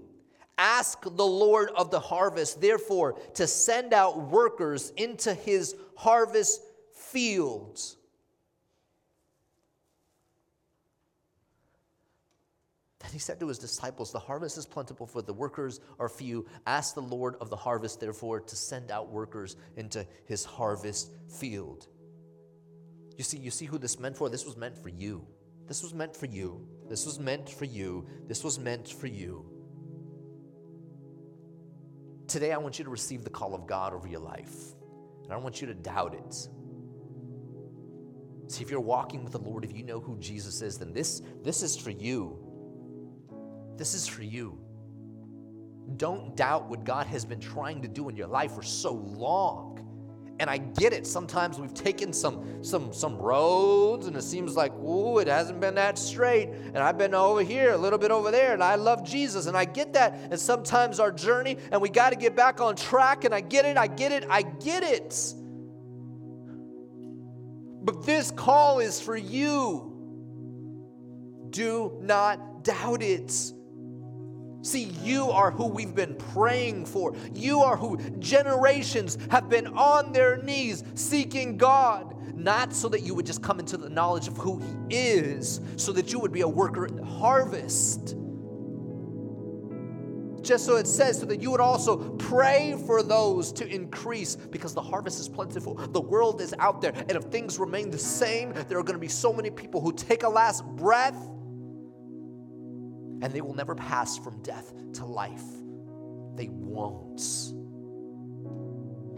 Ask 0.59 1.01
the 1.01 1.25
Lord 1.25 1.71
of 1.75 1.89
the 1.89 1.99
harvest, 1.99 2.61
therefore, 2.61 3.13
to 3.33 3.47
send 3.47 3.93
out 3.93 4.29
workers 4.29 4.93
into 4.95 5.33
his 5.33 5.75
harvest 5.95 6.61
fields. 6.93 7.97
Then 12.99 13.11
he 13.11 13.19
said 13.19 13.39
to 13.39 13.47
his 13.47 13.57
disciples, 13.57 14.11
The 14.11 14.19
harvest 14.19 14.57
is 14.57 14.65
plentiful, 14.65 15.07
for 15.07 15.21
the 15.21 15.33
workers 15.33 15.79
are 15.99 16.09
few. 16.09 16.45
Ask 16.67 16.95
the 16.95 17.01
Lord 17.01 17.35
of 17.39 17.49
the 17.49 17.55
harvest, 17.55 17.99
therefore, 17.99 18.41
to 18.41 18.55
send 18.55 18.91
out 18.91 19.09
workers 19.09 19.55
into 19.77 20.05
his 20.25 20.43
harvest 20.43 21.11
field. 21.29 21.87
You 23.17 23.23
see, 23.23 23.37
you 23.37 23.51
see 23.51 23.65
who 23.65 23.77
this 23.77 23.99
meant 23.99 24.17
for? 24.17 24.29
This 24.29 24.45
was 24.45 24.57
meant 24.57 24.77
for 24.77 24.89
you. 24.89 25.25
This 25.67 25.83
was 25.83 25.93
meant 25.93 26.15
for 26.15 26.25
you. 26.25 26.67
This 26.89 27.05
was 27.05 27.19
meant 27.19 27.49
for 27.49 27.65
you. 27.65 28.05
This 28.27 28.43
was 28.43 28.59
meant 28.59 28.89
for 28.89 29.07
you. 29.07 29.45
Today, 32.27 32.51
I 32.51 32.57
want 32.57 32.79
you 32.79 32.85
to 32.85 32.91
receive 32.91 33.23
the 33.23 33.29
call 33.29 33.55
of 33.55 33.65
God 33.65 33.93
over 33.93 34.07
your 34.07 34.19
life. 34.19 34.53
And 35.23 35.31
I 35.31 35.35
don't 35.35 35.43
want 35.43 35.61
you 35.61 35.67
to 35.67 35.73
doubt 35.73 36.15
it. 36.15 36.33
See, 38.51 38.63
if 38.63 38.71
you're 38.71 38.79
walking 38.79 39.23
with 39.23 39.33
the 39.33 39.39
Lord, 39.39 39.63
if 39.63 39.75
you 39.75 39.83
know 39.83 39.99
who 39.99 40.17
Jesus 40.17 40.61
is, 40.61 40.79
then 40.79 40.91
this, 40.91 41.21
this 41.43 41.61
is 41.61 41.77
for 41.77 41.91
you. 41.91 42.48
This 43.79 43.93
is 43.93 44.05
for 44.05 44.23
you. 44.23 44.59
Don't 45.95 46.35
doubt 46.35 46.69
what 46.69 46.83
God 46.83 47.07
has 47.07 47.23
been 47.23 47.39
trying 47.39 47.81
to 47.81 47.87
do 47.87 48.09
in 48.09 48.17
your 48.17 48.27
life 48.27 48.51
for 48.51 48.61
so 48.61 48.91
long. 48.91 49.77
And 50.37 50.49
I 50.49 50.57
get 50.57 50.91
it. 50.91 51.07
Sometimes 51.07 51.57
we've 51.59 51.73
taken 51.73 52.11
some 52.11 52.61
some 52.61 52.91
some 52.91 53.17
roads 53.17 54.07
and 54.07 54.17
it 54.17 54.21
seems 54.21 54.57
like, 54.57 54.73
ooh, 54.75 55.19
it 55.19 55.29
hasn't 55.29 55.61
been 55.61 55.75
that 55.75 55.97
straight. 55.97 56.49
And 56.49 56.77
I've 56.77 56.97
been 56.97 57.15
over 57.15 57.41
here, 57.41 57.71
a 57.71 57.77
little 57.77 57.99
bit 57.99 58.11
over 58.11 58.31
there, 58.31 58.53
and 58.53 58.61
I 58.61 58.75
love 58.75 59.05
Jesus. 59.05 59.45
And 59.47 59.55
I 59.55 59.63
get 59.63 59.93
that. 59.93 60.13
And 60.29 60.37
sometimes 60.37 60.99
our 60.99 61.11
journey, 61.11 61.57
and 61.71 61.81
we 61.81 61.87
got 61.87 62.09
to 62.09 62.17
get 62.17 62.35
back 62.35 62.59
on 62.59 62.75
track. 62.75 63.23
And 63.23 63.33
I 63.33 63.39
get 63.39 63.63
it, 63.63 63.77
I 63.77 63.87
get 63.87 64.11
it, 64.11 64.25
I 64.29 64.41
get 64.41 64.83
it. 64.83 65.15
But 67.81 68.05
this 68.05 68.29
call 68.29 68.79
is 68.79 68.99
for 68.99 69.15
you. 69.15 69.85
Do 71.49 71.97
not 72.01 72.65
doubt 72.65 73.01
it. 73.01 73.53
See, 74.61 74.91
you 75.03 75.31
are 75.31 75.51
who 75.51 75.67
we've 75.67 75.95
been 75.95 76.15
praying 76.15 76.85
for. 76.85 77.15
You 77.33 77.61
are 77.61 77.77
who 77.77 77.97
generations 78.19 79.17
have 79.31 79.47
been 79.49 79.67
on 79.67 80.11
their 80.11 80.41
knees 80.43 80.83
seeking 80.95 81.55
God, 81.57 82.15
not 82.37 82.73
so 82.73 82.89
that 82.89 83.01
you 83.01 83.15
would 83.15 83.25
just 83.25 83.41
come 83.41 83.59
into 83.59 83.77
the 83.77 83.89
knowledge 83.89 84.27
of 84.27 84.35
who 84.37 84.59
He 84.59 84.97
is, 84.97 85.61
so 85.77 85.93
that 85.93 86.11
you 86.11 86.19
would 86.19 86.33
be 86.33 86.41
a 86.41 86.47
worker 86.47 86.85
in 86.85 86.97
the 86.97 87.05
harvest. 87.05 88.15
Just 90.41 90.65
so 90.65 90.77
it 90.77 90.87
says, 90.87 91.19
so 91.19 91.25
that 91.25 91.41
you 91.41 91.51
would 91.51 91.59
also 91.59 92.11
pray 92.15 92.75
for 92.85 93.03
those 93.03 93.51
to 93.53 93.67
increase 93.67 94.35
because 94.35 94.73
the 94.73 94.81
harvest 94.81 95.19
is 95.19 95.29
plentiful. 95.29 95.75
The 95.75 96.01
world 96.01 96.41
is 96.41 96.53
out 96.59 96.81
there. 96.81 96.93
And 96.93 97.11
if 97.11 97.23
things 97.25 97.59
remain 97.59 97.91
the 97.91 97.97
same, 97.97 98.53
there 98.67 98.77
are 98.77 98.83
going 98.83 98.95
to 98.95 98.99
be 98.99 99.09
so 99.09 99.33
many 99.33 99.49
people 99.49 99.81
who 99.81 99.91
take 99.91 100.23
a 100.23 100.29
last 100.29 100.65
breath 100.65 101.29
and 103.21 103.33
they 103.33 103.41
will 103.41 103.53
never 103.53 103.75
pass 103.75 104.17
from 104.17 104.41
death 104.41 104.73
to 104.93 105.05
life. 105.05 105.43
They 106.35 106.49
won't. 106.49 107.21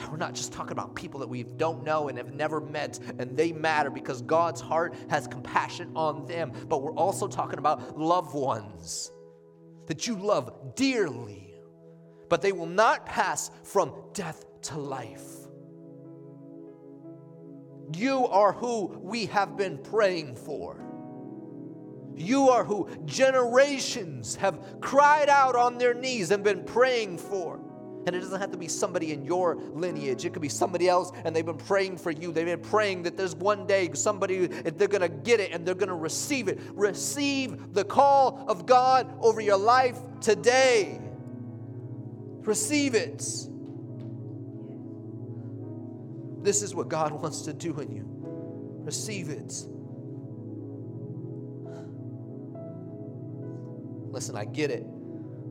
We're 0.09 0.17
not 0.17 0.33
just 0.33 0.51
talking 0.51 0.73
about 0.73 0.95
people 0.95 1.21
that 1.21 1.29
we 1.29 1.43
don't 1.43 1.85
know 1.85 2.09
and 2.09 2.17
have 2.17 2.33
never 2.33 2.59
met, 2.59 2.99
and 3.17 3.37
they 3.37 3.53
matter 3.53 3.89
because 3.89 4.21
God's 4.21 4.59
heart 4.59 4.93
has 5.09 5.25
compassion 5.25 5.91
on 5.95 6.25
them, 6.25 6.51
but 6.67 6.81
we're 6.81 6.95
also 6.95 7.27
talking 7.27 7.59
about 7.59 7.97
loved 7.97 8.33
ones 8.33 9.11
that 9.87 10.07
you 10.07 10.15
love 10.15 10.75
dearly, 10.75 11.53
but 12.29 12.41
they 12.41 12.51
will 12.51 12.65
not 12.65 13.05
pass 13.05 13.51
from 13.63 13.93
death 14.13 14.43
to 14.63 14.77
life. 14.77 15.23
You 17.95 18.27
are 18.27 18.53
who 18.53 18.87
we 19.01 19.27
have 19.27 19.55
been 19.55 19.77
praying 19.77 20.35
for. 20.35 20.90
You 22.15 22.50
are 22.50 22.63
who 22.63 22.89
generations 23.06 24.36
have 24.36 24.60
cried 24.82 25.30
out 25.30 25.56
on 25.56 25.78
their 25.78 25.93
knees 25.93 26.32
and 26.32 26.43
been 26.43 26.63
praying 26.63 27.17
for. 27.17 27.60
And 28.06 28.15
it 28.15 28.19
doesn't 28.19 28.41
have 28.41 28.52
to 28.52 28.58
be 28.58 28.67
somebody 28.67 29.12
in 29.12 29.24
your 29.24 29.56
lineage. 29.56 30.26
It 30.26 30.34
could 30.34 30.41
be 30.41 30.50
somebody 30.50 30.89
else, 30.89 31.12
and 31.24 31.36
they've 31.36 31.45
been 31.45 31.58
praying 31.58 31.97
for 31.97 32.10
you. 32.10 32.32
They've 32.32 32.45
been 32.45 32.60
praying 32.60 33.04
that 33.04 33.15
there's 33.15 33.36
one 33.36 33.67
day 33.67 33.89
somebody, 33.93 34.47
they're 34.47 34.88
going 34.88 35.02
to 35.02 35.10
get 35.10 35.39
it 35.39 35.52
and 35.52 35.65
they're 35.65 35.76
going 35.76 35.89
to 35.89 35.95
receive 35.95 36.47
it. 36.47 36.60
Receive 36.74 37.74
the 37.74 37.84
call 37.84 38.43
of 38.47 38.65
God 38.65 39.13
over 39.21 39.39
your 39.39 39.58
life 39.58 40.00
today. 40.19 41.00
Receive 42.41 42.95
it. 42.95 43.19
This 46.43 46.63
is 46.63 46.74
what 46.74 46.89
God 46.89 47.12
wants 47.21 47.43
to 47.43 47.54
do 47.54 47.80
in 47.80 47.91
you. 47.91 48.04
Receive 48.84 49.30
it. 49.30 49.54
Listen, 54.12 54.36
I 54.36 54.45
get 54.45 54.71
it. 54.71 54.86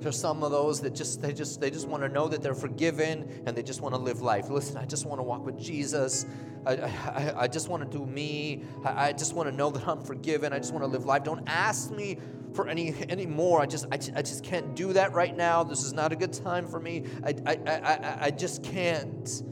There's 0.00 0.18
some 0.18 0.42
of 0.42 0.50
those 0.50 0.80
that 0.80 0.94
just 0.94 1.20
they 1.20 1.32
just 1.32 1.60
they 1.60 1.70
just 1.70 1.86
want 1.86 2.02
to 2.02 2.08
know 2.08 2.26
that 2.28 2.42
they're 2.42 2.54
forgiven 2.54 3.42
and 3.44 3.54
they 3.54 3.62
just 3.62 3.82
want 3.82 3.94
to 3.94 4.00
live 4.00 4.22
life. 4.22 4.48
Listen, 4.48 4.78
I 4.78 4.86
just 4.86 5.04
want 5.04 5.18
to 5.18 5.22
walk 5.22 5.44
with 5.44 5.58
Jesus. 5.58 6.24
I, 6.64 6.76
I, 6.76 7.34
I 7.40 7.48
just 7.48 7.68
want 7.68 7.90
to 7.90 7.98
do 7.98 8.06
me. 8.06 8.64
I, 8.82 9.08
I 9.08 9.12
just 9.12 9.34
want 9.34 9.50
to 9.50 9.54
know 9.54 9.70
that 9.70 9.86
I'm 9.86 10.00
forgiven. 10.00 10.54
I 10.54 10.58
just 10.58 10.72
want 10.72 10.84
to 10.84 10.88
live 10.88 11.04
life. 11.04 11.24
Don't 11.24 11.46
ask 11.46 11.90
me 11.90 12.18
for 12.54 12.66
any 12.66 12.94
any 13.10 13.26
more. 13.26 13.60
I 13.60 13.66
just 13.66 13.86
I, 13.92 13.98
I 14.16 14.22
just 14.22 14.42
can't 14.42 14.74
do 14.74 14.94
that 14.94 15.12
right 15.12 15.36
now. 15.36 15.62
This 15.64 15.84
is 15.84 15.92
not 15.92 16.12
a 16.12 16.16
good 16.16 16.32
time 16.32 16.66
for 16.66 16.80
me. 16.80 17.04
I 17.22 17.34
I, 17.44 17.58
I, 17.66 18.18
I 18.26 18.30
just 18.30 18.62
can't. 18.62 19.42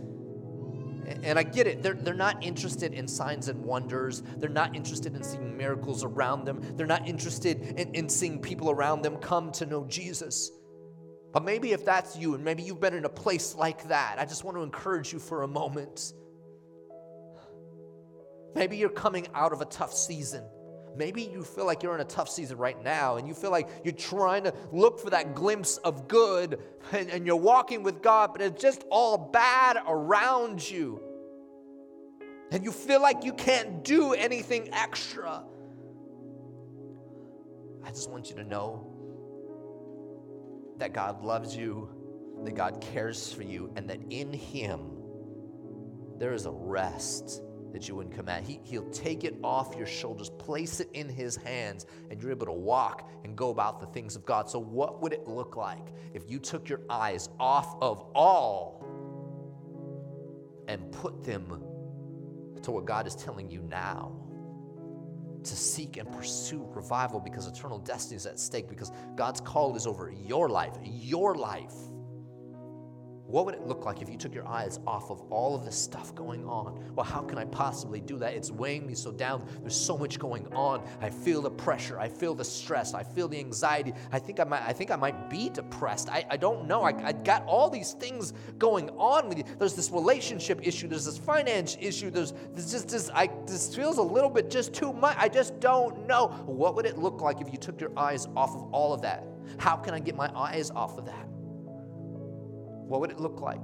And 1.23 1.39
I 1.39 1.43
get 1.43 1.67
it. 1.67 1.83
They're, 1.83 1.95
they're 1.95 2.15
not 2.15 2.43
interested 2.45 2.93
in 2.93 3.09
signs 3.09 3.49
and 3.49 3.65
wonders. 3.65 4.23
They're 4.37 4.49
not 4.49 4.77
interested 4.77 5.15
in 5.15 5.23
seeing 5.23 5.57
miracles 5.57 6.05
around 6.05 6.45
them. 6.45 6.61
They're 6.77 6.87
not 6.87 7.09
interested 7.09 7.61
in, 7.79 7.95
in 7.95 8.09
seeing 8.09 8.41
people 8.41 8.71
around 8.71 9.03
them 9.03 9.17
come 9.17 9.53
to 9.53 9.67
know 9.67 9.85
Jesus. 9.87 10.51
But 11.33 11.45
maybe 11.45 11.73
if 11.73 11.85
that's 11.85 12.17
you, 12.17 12.35
and 12.35 12.45
maybe 12.45 12.63
you've 12.63 12.81
been 12.81 12.95
in 12.95 13.05
a 13.05 13.11
place 13.11 13.55
like 13.55 13.89
that, 13.89 14.17
I 14.19 14.25
just 14.25 14.45
want 14.45 14.57
to 14.57 14.63
encourage 14.63 15.13
you 15.13 15.19
for 15.19 15.43
a 15.43 15.49
moment. 15.49 16.13
Maybe 18.55 18.77
you're 18.77 18.89
coming 18.89 19.29
out 19.35 19.53
of 19.53 19.61
a 19.61 19.67
tough 19.67 19.93
season. 19.93 20.43
Maybe 20.99 21.23
you 21.23 21.45
feel 21.45 21.65
like 21.65 21.85
you're 21.85 21.95
in 21.95 22.01
a 22.01 22.05
tough 22.05 22.29
season 22.29 22.59
right 22.59 22.83
now 22.83 23.19
and 23.19 23.29
you 23.29 23.33
feel 23.33 23.53
like 23.53 23.69
you're 23.85 23.95
trying 23.95 24.43
to 24.43 24.55
look 24.73 24.99
for 24.99 25.11
that 25.11 25.33
glimpse 25.33 25.77
of 25.79 26.09
good 26.09 26.59
and, 26.91 27.09
and, 27.09 27.25
you're 27.25 27.37
walking 27.37 27.85
with 27.85 28.03
God, 28.03 28.33
but 28.33 28.43
it's 28.43 28.61
just 28.61 28.83
all 28.91 29.17
bad 29.17 29.79
around 29.87 30.69
you. 30.69 31.01
And 32.51 32.65
you 32.65 32.73
feel 32.73 33.01
like 33.01 33.25
you 33.25 33.33
can't 33.33 33.85
do 33.85 34.13
anything 34.13 34.71
extra. 34.73 35.45
I 37.85 37.91
just 37.91 38.11
want 38.11 38.29
you 38.29 38.35
to 38.37 38.45
know 38.45 38.93
that 40.79 40.93
God 40.93 41.23
loves 41.23 41.55
you, 41.55 41.89
that 42.45 42.57
God 42.57 42.81
cares 42.81 43.33
for 43.33 43.43
you, 43.45 43.73
and 43.77 43.89
that 43.89 44.01
in 44.11 44.33
Him 44.33 44.81
there 46.19 46.33
is 46.33 46.47
a 46.47 46.51
rest 46.51 47.43
that 47.73 47.89
you 47.89 47.95
wouldn't 47.95 48.15
come 48.15 48.29
at. 48.29 48.43
He, 48.43 48.61
he'll 48.65 48.89
take 48.91 49.25
it 49.25 49.37
off 49.43 49.77
your 49.77 49.87
shoulders, 49.87 50.31
place 50.31 50.81
it 50.81 50.89
in 50.93 51.09
His 51.09 51.37
hands, 51.37 51.87
and 52.11 52.21
you're 52.21 52.31
able 52.31 52.47
to 52.47 52.53
walk 52.53 53.11
and 53.25 53.37
go 53.37 53.51
about 53.51 53.81
the 53.81 53.87
things 53.87 54.17
of 54.17 54.25
God. 54.25 54.49
So, 54.49 54.59
what 54.59 55.03
would 55.03 55.13
it 55.13 55.27
look 55.27 55.57
like 55.57 55.93
if 56.15 56.31
you 56.31 56.39
took 56.39 56.69
your 56.69 56.81
eyes 56.89 57.29
off 57.39 57.77
of 57.83 58.05
all 58.15 58.85
and 60.67 60.91
put 60.93 61.25
them 61.25 61.63
to 62.63 62.71
what 62.71 62.85
God 62.85 63.07
is 63.07 63.15
telling 63.15 63.51
you 63.51 63.63
now? 63.63 64.13
To 65.45 65.57
seek 65.57 65.97
and 65.99 66.11
pursue 66.11 66.69
revival 66.75 67.21
because 67.21 67.47
eternal 67.47 67.79
destiny 67.79 68.17
is 68.17 68.27
at 68.27 68.41
stake, 68.41 68.69
because 68.69 68.91
God's 69.15 69.41
call 69.41 69.77
is 69.77 69.87
over 69.87 70.11
your 70.11 70.49
life, 70.49 70.75
your 70.83 71.35
life. 71.35 71.75
What 73.29 73.45
would 73.45 73.55
it 73.55 73.67
look 73.67 73.85
like 73.85 74.01
if 74.01 74.09
you 74.09 74.17
took 74.17 74.35
your 74.35 74.49
eyes 74.49 74.81
off 74.87 75.11
of 75.11 75.21
all 75.31 75.55
of 75.55 75.63
this 75.63 75.77
stuff 75.77 76.15
going 76.15 76.47
on? 76.47 76.83
Well, 76.95 77.05
how 77.05 77.21
can 77.21 77.37
I 77.37 77.45
possibly 77.45 78.01
do 78.01 78.17
that? 78.21 78.33
It's 78.33 78.51
weighing 78.51 78.87
me 78.87 78.95
so 78.95 79.13
down. 79.13 79.47
There's 79.61 79.77
so 79.77 79.99
much 79.99 80.19
going 80.19 80.47
on. 80.55 80.83
I 81.03 81.11
feel 81.11 81.43
the 81.43 81.51
pressure. 81.51 82.01
I 82.01 82.09
feel 82.09 82.35
the 82.35 82.45
stress. 82.45 82.95
I 82.95 83.03
feel 83.03 83.29
the 83.29 83.39
anxiety. 83.39 83.93
I 84.13 84.19
think 84.19 84.41
I 84.41 84.45
might, 84.45 84.63
I 84.63 84.73
think 84.73 84.91
I 84.91 84.97
might 84.97 85.29
be 85.29 85.51
depressed. 85.51 86.09
I, 86.09 86.25
I 86.31 86.39
don't 86.39 86.67
know. 86.67 86.85
I, 86.85 86.95
I 87.05 87.13
got 87.13 87.45
all 87.45 87.69
these 87.69 87.93
things 87.93 88.33
going 88.57 88.89
on 88.97 89.29
with 89.29 89.37
you. 89.37 89.45
There's 89.59 89.75
this 89.75 89.91
relationship 89.91 90.67
issue. 90.67 90.89
There's 90.89 91.05
this 91.05 91.19
finance 91.19 91.77
issue. 91.79 92.11
There's, 92.11 92.33
this 92.55 92.71
just 92.71 92.89
this, 92.89 93.11
I, 93.13 93.29
this 93.47 93.77
feels 93.77 93.99
a 93.99 94.03
little 94.03 94.31
bit 94.31 94.49
just 94.49 94.73
too 94.73 94.95
much. 94.95 95.15
I 95.19 95.29
just 95.29 95.61
don't 95.61 96.07
know. 96.07 96.29
What 96.47 96.77
would 96.77 96.87
it 96.87 96.97
look 96.97 97.21
like 97.21 97.43
if 97.43 97.53
you 97.53 97.59
took 97.59 97.79
your 97.79 97.93
eyes 97.95 98.27
off 98.35 98.55
of 98.55 98.73
all 98.73 98.95
of 98.95 99.03
that? 99.03 99.27
How 99.59 99.77
can 99.77 99.93
I 99.93 99.99
get 99.99 100.17
my 100.17 100.35
eyes 100.35 100.71
off 100.71 100.97
of 100.97 101.05
that? 101.05 101.29
What 102.89 103.01
would 103.01 103.11
it 103.11 103.21
look 103.21 103.41
like? 103.41 103.61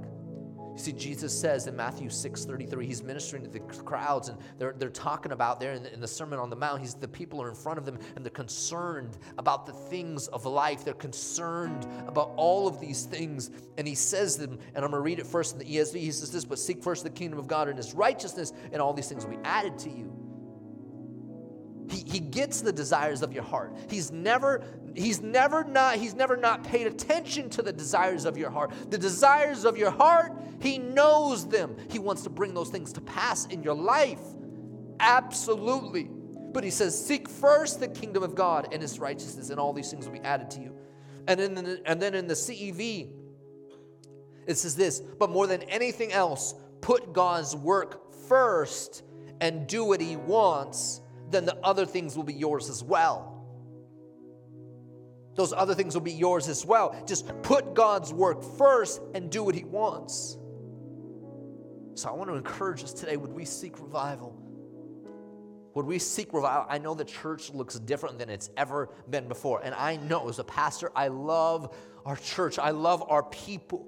You 0.75 0.81
see, 0.81 0.91
Jesus 0.91 1.37
says 1.37 1.67
in 1.67 1.75
Matthew 1.75 2.09
6 2.09 2.43
33, 2.43 2.85
he's 2.85 3.01
ministering 3.01 3.43
to 3.43 3.49
the 3.49 3.61
crowds, 3.61 4.27
and 4.27 4.37
they're, 4.59 4.75
they're 4.77 4.89
talking 4.89 5.31
about 5.31 5.57
there 5.57 5.71
in 5.71 5.83
the, 5.83 5.93
in 5.93 6.01
the 6.01 6.07
Sermon 6.07 6.37
on 6.37 6.49
the 6.49 6.55
Mount. 6.57 6.81
He's, 6.81 6.95
the 6.95 7.07
people 7.07 7.41
are 7.41 7.47
in 7.47 7.55
front 7.55 7.79
of 7.79 7.85
them, 7.85 7.97
and 8.15 8.25
they're 8.25 8.29
concerned 8.29 9.17
about 9.37 9.65
the 9.65 9.71
things 9.71 10.27
of 10.27 10.45
life. 10.45 10.83
They're 10.83 10.93
concerned 10.93 11.87
about 12.07 12.33
all 12.35 12.67
of 12.67 12.81
these 12.81 13.05
things. 13.05 13.51
And 13.77 13.87
he 13.87 13.95
says 13.95 14.35
them, 14.35 14.59
and 14.75 14.83
I'm 14.83 14.91
going 14.91 14.99
to 14.99 14.99
read 14.99 15.19
it 15.19 15.25
first 15.25 15.53
in 15.53 15.59
the 15.59 15.65
ESV. 15.65 15.95
He 15.95 16.11
says 16.11 16.29
this, 16.29 16.43
but 16.43 16.59
seek 16.59 16.83
first 16.83 17.03
the 17.03 17.09
kingdom 17.09 17.39
of 17.39 17.47
God 17.47 17.69
and 17.69 17.77
his 17.77 17.93
righteousness, 17.93 18.51
and 18.73 18.81
all 18.81 18.91
these 18.91 19.07
things 19.07 19.25
will 19.25 19.37
be 19.37 19.43
added 19.45 19.79
to 19.79 19.89
you. 19.89 20.24
He, 22.15 22.19
gets 22.21 22.61
the 22.61 22.71
desires 22.71 23.21
of 23.21 23.33
your 23.33 23.43
heart. 23.43 23.75
He's 23.89 24.11
never, 24.11 24.63
he's 24.95 25.21
never 25.21 25.63
not, 25.63 25.97
he's 25.97 26.15
never 26.15 26.37
not 26.37 26.63
paid 26.63 26.87
attention 26.87 27.49
to 27.51 27.61
the 27.61 27.73
desires 27.73 28.25
of 28.25 28.37
your 28.37 28.49
heart. 28.49 28.73
The 28.89 28.97
desires 28.97 29.65
of 29.65 29.77
your 29.77 29.91
heart, 29.91 30.31
he 30.61 30.77
knows 30.77 31.47
them. 31.47 31.75
He 31.89 31.99
wants 31.99 32.23
to 32.23 32.29
bring 32.29 32.53
those 32.53 32.69
things 32.69 32.93
to 32.93 33.01
pass 33.01 33.45
in 33.47 33.63
your 33.63 33.75
life. 33.75 34.21
Absolutely. 34.99 36.09
But 36.53 36.63
he 36.63 36.69
says, 36.69 37.05
seek 37.05 37.27
first 37.27 37.79
the 37.79 37.87
kingdom 37.87 38.23
of 38.23 38.33
God 38.33 38.69
and 38.71 38.81
his 38.81 38.97
righteousness, 38.97 39.49
and 39.49 39.59
all 39.59 39.73
these 39.73 39.91
things 39.91 40.05
will 40.05 40.13
be 40.13 40.21
added 40.21 40.49
to 40.51 40.61
you. 40.61 40.75
And, 41.27 41.39
in 41.39 41.53
the, 41.55 41.81
and 41.85 42.01
then 42.01 42.13
in 42.13 42.27
the 42.27 42.33
CEV, 42.33 43.09
it 44.47 44.57
says 44.57 44.75
this, 44.75 44.99
but 44.99 45.29
more 45.29 45.47
than 45.47 45.63
anything 45.63 46.13
else, 46.13 46.55
put 46.81 47.13
God's 47.13 47.55
work 47.55 48.13
first 48.29 49.03
and 49.41 49.67
do 49.67 49.83
what 49.83 49.99
he 49.99 50.15
wants 50.15 51.01
then 51.29 51.45
the 51.45 51.57
other 51.63 51.85
things 51.85 52.15
will 52.15 52.23
be 52.23 52.33
yours 52.33 52.69
as 52.69 52.83
well. 52.83 53.31
Those 55.35 55.51
other 55.51 55.75
things 55.75 55.93
will 55.93 56.01
be 56.01 56.13
yours 56.13 56.47
as 56.47 56.65
well. 56.65 56.95
Just 57.05 57.27
put 57.41 57.73
God's 57.73 58.13
work 58.13 58.41
first 58.57 59.01
and 59.13 59.29
do 59.29 59.43
what 59.43 59.53
He 59.53 59.65
wants. 59.65 60.37
So 61.95 62.09
I 62.09 62.13
want 62.13 62.29
to 62.29 62.35
encourage 62.35 62.83
us 62.83 62.93
today 62.93 63.17
would 63.17 63.33
we 63.33 63.45
seek 63.45 63.79
revival? 63.79 64.41
Would 65.73 65.85
we 65.85 65.99
seek 65.99 66.33
revival? 66.33 66.65
I 66.69 66.77
know 66.77 66.93
the 66.93 67.03
church 67.03 67.49
looks 67.53 67.77
different 67.79 68.17
than 68.17 68.29
it's 68.29 68.49
ever 68.55 68.89
been 69.09 69.27
before. 69.27 69.61
And 69.61 69.75
I 69.75 69.97
know 69.97 70.29
as 70.29 70.39
a 70.39 70.43
pastor, 70.43 70.89
I 70.95 71.09
love 71.09 71.75
our 72.05 72.15
church, 72.15 72.57
I 72.59 72.69
love 72.69 73.03
our 73.09 73.23
people. 73.23 73.87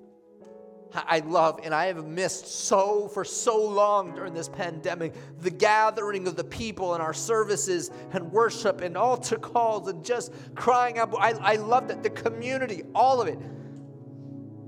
I 0.93 1.19
love 1.19 1.59
and 1.63 1.73
I 1.73 1.87
have 1.87 2.05
missed 2.05 2.47
so 2.47 3.07
for 3.07 3.23
so 3.23 3.63
long 3.63 4.15
during 4.15 4.33
this 4.33 4.49
pandemic 4.49 5.13
the 5.41 5.49
gathering 5.49 6.27
of 6.27 6.35
the 6.35 6.43
people 6.43 6.93
and 6.93 7.03
our 7.03 7.13
services 7.13 7.91
and 8.11 8.31
worship 8.31 8.81
and 8.81 8.97
altar 8.97 9.37
calls 9.37 9.87
and 9.87 10.03
just 10.03 10.33
crying 10.55 10.97
out. 10.97 11.13
I, 11.19 11.31
I 11.31 11.55
love 11.55 11.87
that 11.89 12.03
the 12.03 12.09
community, 12.09 12.83
all 12.95 13.21
of 13.21 13.27
it. 13.27 13.39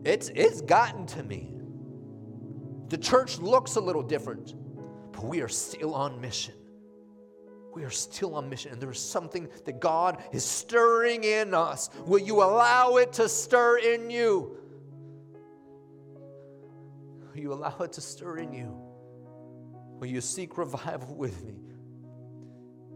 It's 0.04 0.30
it's 0.30 0.62
gotten 0.62 1.06
to 1.08 1.24
me. 1.24 1.54
The 2.88 2.98
church 2.98 3.40
looks 3.40 3.76
a 3.76 3.82
little 3.82 4.02
different, 4.02 4.56
but 5.12 5.26
we 5.26 5.42
are 5.42 5.48
still 5.48 5.94
on 5.94 6.20
mission. 6.20 6.56
We 7.76 7.84
are 7.84 7.92
still 7.92 8.36
on 8.36 8.50
mission, 8.50 8.72
and 8.72 8.82
there 8.82 8.90
is 8.90 9.00
something 9.00 9.48
that 9.66 9.80
God 9.80 10.24
is 10.32 10.44
stirring 10.44 11.24
in 11.24 11.54
us. 11.54 11.90
Will 12.06 12.20
you 12.20 12.42
allow 12.42 12.96
it 12.96 13.14
to 13.14 13.30
stir 13.30 13.78
in 13.78 14.10
you? 14.10 14.58
Will 17.40 17.44
you 17.44 17.54
allow 17.54 17.74
it 17.80 17.94
to 17.94 18.02
stir 18.02 18.40
in 18.40 18.52
you? 18.52 18.78
Will 19.98 20.08
you 20.08 20.20
seek 20.20 20.58
revival 20.58 21.16
with 21.16 21.42
me? 21.46 21.54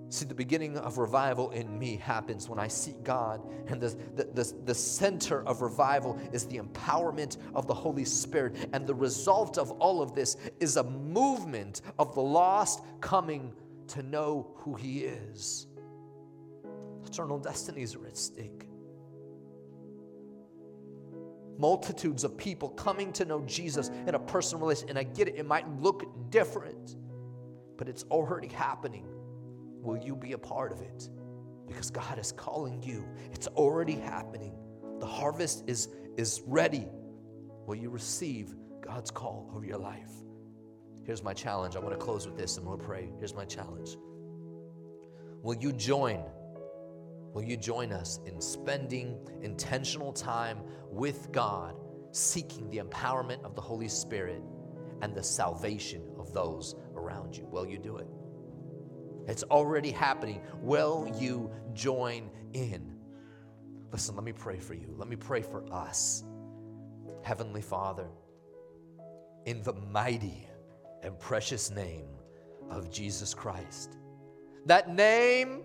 See, 0.10 0.26
the 0.26 0.36
beginning 0.36 0.78
of 0.78 0.98
revival 0.98 1.52
in 1.52 1.80
me 1.80 1.96
happens 1.96 2.50
when 2.50 2.60
I 2.60 2.68
seek 2.68 3.06
God. 3.06 3.42
And 3.68 3.80
the, 3.80 3.96
the, 4.18 4.26
the, 4.26 4.54
the, 4.66 4.76
center 4.76 5.48
of 5.48 5.62
revival 5.62 6.20
is 6.34 6.46
the 6.46 6.58
empowerment 6.58 7.38
of 7.56 7.68
the 7.68 7.74
Holy 7.74 8.04
Spirit. 8.04 8.68
And 8.74 8.86
the 8.86 8.94
result 8.94 9.58
of 9.58 9.72
all 9.80 10.02
of 10.02 10.14
this 10.14 10.36
is 10.60 10.76
a 10.76 10.84
movement 10.84 11.80
of 11.98 12.14
the 12.14 12.22
lost 12.22 12.82
coming 13.00 13.54
to 13.88 14.04
know 14.04 14.52
who 14.58 14.76
He 14.76 15.06
is. 15.06 15.68
Eternal 17.06 17.40
destinies 17.40 17.96
are 17.96 18.06
at 18.06 18.18
stake 18.18 18.66
multitudes 21.58 22.24
of 22.24 22.38
people 22.38 22.70
coming 22.70 23.13
to 23.13 23.26
know 23.26 23.42
Jesus 23.46 23.89
in 24.08 24.16
a 24.16 24.20
personal 24.20 24.62
relationship. 24.62 24.89
And 24.89 25.00
I 25.00 25.04
get 25.04 25.28
it, 25.28 25.36
it 25.38 25.46
might 25.46 25.70
look 25.82 26.32
different. 26.32 26.96
but 27.78 27.89
it's 27.89 28.04
already 28.12 28.48
happening. 28.48 29.06
Will 29.82 29.98
you 29.98 30.16
be 30.16 30.34
a 30.34 30.38
part 30.38 30.72
of 30.72 30.82
it? 30.82 31.10
Because 31.68 31.89
God 31.92 32.20
is 32.20 32.32
calling 32.32 32.82
you. 32.84 33.06
It's 33.34 33.48
already 33.48 33.96
happening. 33.96 34.54
The 35.00 35.06
harvest 35.06 35.63
is, 35.68 35.89
is 36.18 36.42
ready. 36.46 36.88
Will 37.68 37.76
you 37.76 37.89
receive 37.89 38.54
God's 38.82 39.12
call 39.12 39.50
over 39.56 39.66
your 39.66 39.78
life? 39.78 40.12
Here's 41.06 41.24
my 41.24 41.34
challenge. 41.34 41.76
I 41.76 41.80
want 41.80 41.92
to 41.92 41.98
close 41.98 42.26
with 42.26 42.38
this 42.38 42.58
and 42.58 42.66
we'll 42.66 42.78
pray. 42.78 43.10
Here's 43.20 43.34
my 43.34 43.46
challenge. 43.46 43.98
Will 45.42 45.56
you 45.56 45.74
join? 45.74 46.24
Will 47.34 47.43
you 47.43 47.58
join 47.58 47.91
us 47.91 48.19
in 48.26 48.39
spending 48.39 49.17
intentional 49.41 50.13
time 50.13 50.60
with 50.89 51.32
God, 51.32 51.76
seeking 52.12 52.69
the 52.69 52.78
empowerment 52.78 53.43
of 53.43 53.56
the 53.56 53.62
Holy 53.62 53.88
Spirit 53.88 54.41
and 55.02 55.15
the 55.15 55.24
salvation 55.24 56.04
of 56.19 56.32
those 56.32 56.76
around 56.96 57.36
you? 57.36 57.48
Will 57.48 57.65
you 57.65 57.80
do 57.80 57.98
it? 57.98 58.08
It's 59.28 59.43
already 59.43 59.89
happening. 59.89 60.41
Will 60.62 61.12
you 61.19 61.50
join 61.74 62.30
in? 62.54 62.98
Listen, 63.91 64.15
let 64.15 64.24
me 64.24 64.34
pray 64.34 64.60
for 64.60 64.74
you. 64.74 64.93
Let 64.98 65.08
me 65.08 65.15
pray 65.15 65.41
for 65.41 65.63
us. 65.74 66.24
Heavenly 67.24 67.62
Father, 67.62 68.08
in 69.46 69.63
the 69.63 69.74
mighty 69.74 70.48
and 71.02 71.17
precious 71.19 71.72
name 71.72 72.08
of 72.69 72.91
Jesus 72.91 73.34
Christ, 73.34 73.98
that 74.65 74.93
name 74.93 75.63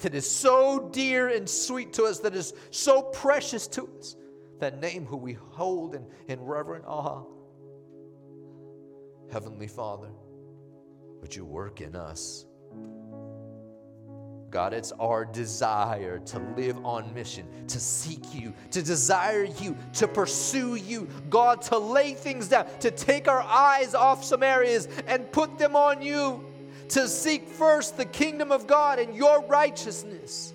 that 0.00 0.14
is 0.14 0.28
so 0.28 0.88
dear 0.92 1.28
and 1.28 1.48
sweet 1.48 1.92
to 1.94 2.04
us, 2.04 2.20
that 2.20 2.34
is 2.34 2.54
so 2.70 3.02
precious 3.02 3.66
to 3.68 3.88
us, 3.98 4.16
that 4.60 4.80
name 4.80 5.04
who 5.06 5.16
we 5.16 5.32
hold 5.32 5.94
in, 5.94 6.06
in 6.28 6.40
reverent 6.40 6.84
awe. 6.86 7.24
Heavenly 9.32 9.68
Father, 9.68 10.10
would 11.20 11.34
you 11.34 11.44
work 11.44 11.80
in 11.80 11.96
us? 11.96 12.46
God, 14.50 14.72
it's 14.72 14.92
our 14.92 15.24
desire 15.24 16.18
to 16.20 16.38
live 16.56 16.78
on 16.84 17.12
mission, 17.12 17.46
to 17.66 17.80
seek 17.80 18.34
you, 18.34 18.54
to 18.70 18.82
desire 18.82 19.44
you, 19.44 19.76
to 19.94 20.06
pursue 20.06 20.76
you. 20.76 21.08
God, 21.28 21.60
to 21.62 21.76
lay 21.76 22.14
things 22.14 22.48
down, 22.48 22.66
to 22.80 22.90
take 22.90 23.28
our 23.28 23.42
eyes 23.42 23.94
off 23.94 24.24
some 24.24 24.42
areas 24.42 24.88
and 25.06 25.30
put 25.32 25.58
them 25.58 25.74
on 25.74 26.00
you, 26.00 26.44
to 26.88 27.08
seek 27.08 27.48
first 27.48 27.96
the 27.96 28.04
kingdom 28.04 28.52
of 28.52 28.66
God 28.66 28.98
and 28.98 29.14
your 29.14 29.42
righteousness, 29.46 30.52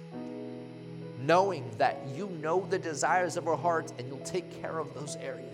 knowing 1.20 1.70
that 1.78 2.00
you 2.16 2.28
know 2.42 2.66
the 2.70 2.80
desires 2.80 3.38
of 3.38 3.48
our 3.48 3.58
hearts 3.58 3.94
and 3.98 4.08
you'll 4.08 4.20
take 4.20 4.62
care 4.62 4.80
of 4.80 4.94
those 4.94 5.16
areas. 5.18 5.52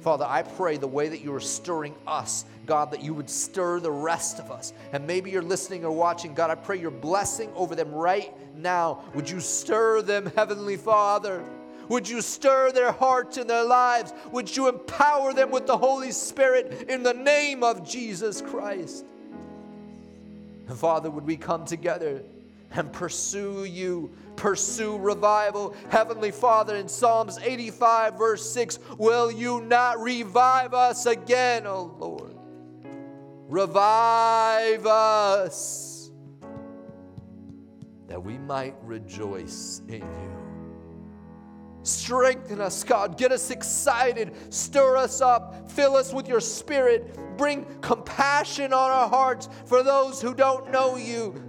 Father, 0.00 0.24
I 0.26 0.42
pray 0.42 0.78
the 0.78 0.86
way 0.86 1.08
that 1.08 1.20
you 1.20 1.34
are 1.34 1.40
stirring 1.40 1.94
us, 2.06 2.46
God, 2.64 2.90
that 2.90 3.02
you 3.02 3.12
would 3.12 3.28
stir 3.28 3.80
the 3.80 3.90
rest 3.90 4.38
of 4.38 4.50
us. 4.50 4.72
And 4.92 5.06
maybe 5.06 5.30
you're 5.30 5.42
listening 5.42 5.84
or 5.84 5.92
watching, 5.92 6.32
God, 6.32 6.50
I 6.50 6.54
pray 6.54 6.80
your 6.80 6.90
blessing 6.90 7.50
over 7.54 7.74
them 7.74 7.92
right 7.92 8.32
now. 8.56 9.04
Would 9.14 9.28
you 9.28 9.40
stir 9.40 10.00
them, 10.00 10.32
Heavenly 10.36 10.78
Father? 10.78 11.44
Would 11.90 12.08
you 12.08 12.22
stir 12.22 12.72
their 12.72 12.92
hearts 12.92 13.36
and 13.36 13.50
their 13.50 13.64
lives? 13.64 14.14
Would 14.32 14.56
you 14.56 14.68
empower 14.68 15.34
them 15.34 15.50
with 15.50 15.66
the 15.66 15.76
Holy 15.76 16.12
Spirit 16.12 16.86
in 16.88 17.02
the 17.02 17.14
name 17.14 17.62
of 17.62 17.86
Jesus 17.86 18.40
Christ? 18.40 19.04
And 20.70 20.78
Father, 20.78 21.10
would 21.10 21.26
we 21.26 21.36
come 21.36 21.64
together 21.64 22.22
and 22.70 22.92
pursue 22.92 23.64
you 23.64 24.12
pursue 24.36 24.96
revival. 24.96 25.74
Heavenly 25.90 26.30
Father, 26.30 26.76
in 26.76 26.88
Psalms 26.88 27.38
85, 27.42 28.16
verse 28.16 28.50
6, 28.52 28.78
will 28.96 29.30
you 29.30 29.60
not 29.60 30.00
revive 30.00 30.72
us 30.72 31.04
again, 31.04 31.66
O 31.66 31.70
oh 31.70 31.96
Lord? 31.98 32.36
Revive 33.48 34.86
us 34.86 36.10
that 38.06 38.22
we 38.22 38.38
might 38.38 38.76
rejoice 38.82 39.82
in 39.88 40.00
you. 40.00 40.40
Strengthen 41.82 42.60
us, 42.60 42.84
God. 42.84 43.18
Get 43.18 43.32
us 43.32 43.50
excited. 43.50 44.32
Stir 44.54 44.96
us 44.96 45.20
up. 45.20 45.49
Fill 45.74 45.96
us 45.96 46.12
with 46.12 46.28
your 46.28 46.40
spirit. 46.40 47.16
Bring 47.36 47.64
compassion 47.80 48.72
on 48.72 48.90
our 48.90 49.08
hearts 49.08 49.48
for 49.66 49.82
those 49.82 50.20
who 50.20 50.34
don't 50.34 50.70
know 50.70 50.96
you. 50.96 51.42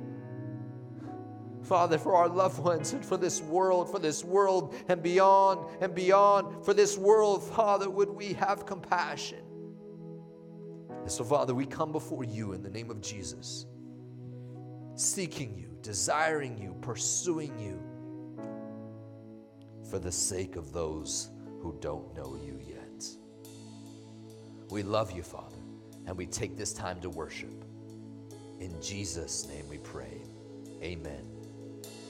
Father, 1.64 1.98
for 1.98 2.16
our 2.16 2.28
loved 2.28 2.60
ones 2.60 2.94
and 2.94 3.06
for 3.06 3.18
this 3.18 3.42
world, 3.42 3.90
for 3.90 4.00
this 4.00 4.24
world 4.24 4.76
and 4.90 5.02
beyond 5.02 5.70
and 5.80 5.96
beyond, 5.96 6.66
for 6.66 6.74
this 6.74 6.98
world, 6.98 7.44
Father, 7.44 7.90
would 7.90 8.10
we 8.10 8.34
have 8.34 8.66
compassion? 8.66 9.40
And 10.90 11.12
so, 11.12 11.24
Father, 11.24 11.56
we 11.56 11.66
come 11.66 11.92
before 11.92 12.24
you 12.24 12.54
in 12.54 12.62
the 12.62 12.70
name 12.70 12.92
of 12.92 13.02
Jesus, 13.02 13.66
seeking 14.96 15.58
you, 15.58 15.78
desiring 15.82 16.58
you, 16.58 16.76
pursuing 16.82 17.58
you 17.58 17.82
for 19.90 19.98
the 19.98 20.12
sake 20.12 20.58
of 20.58 20.74
those 20.74 21.30
who 21.62 21.76
don't 21.80 22.16
know 22.16 22.38
you. 22.46 22.61
We 24.72 24.84
love 24.84 25.12
you, 25.12 25.22
Father, 25.22 25.58
and 26.08 26.16
we 26.16 26.26
take 26.26 26.58
this 26.58 26.72
time 26.72 27.02
to 27.02 27.10
worship. 27.10 27.66
In 28.62 28.82
Jesus' 28.82 29.46
name 29.48 29.68
we 29.70 29.80
pray. 29.80 30.22
Amen. 30.82 31.31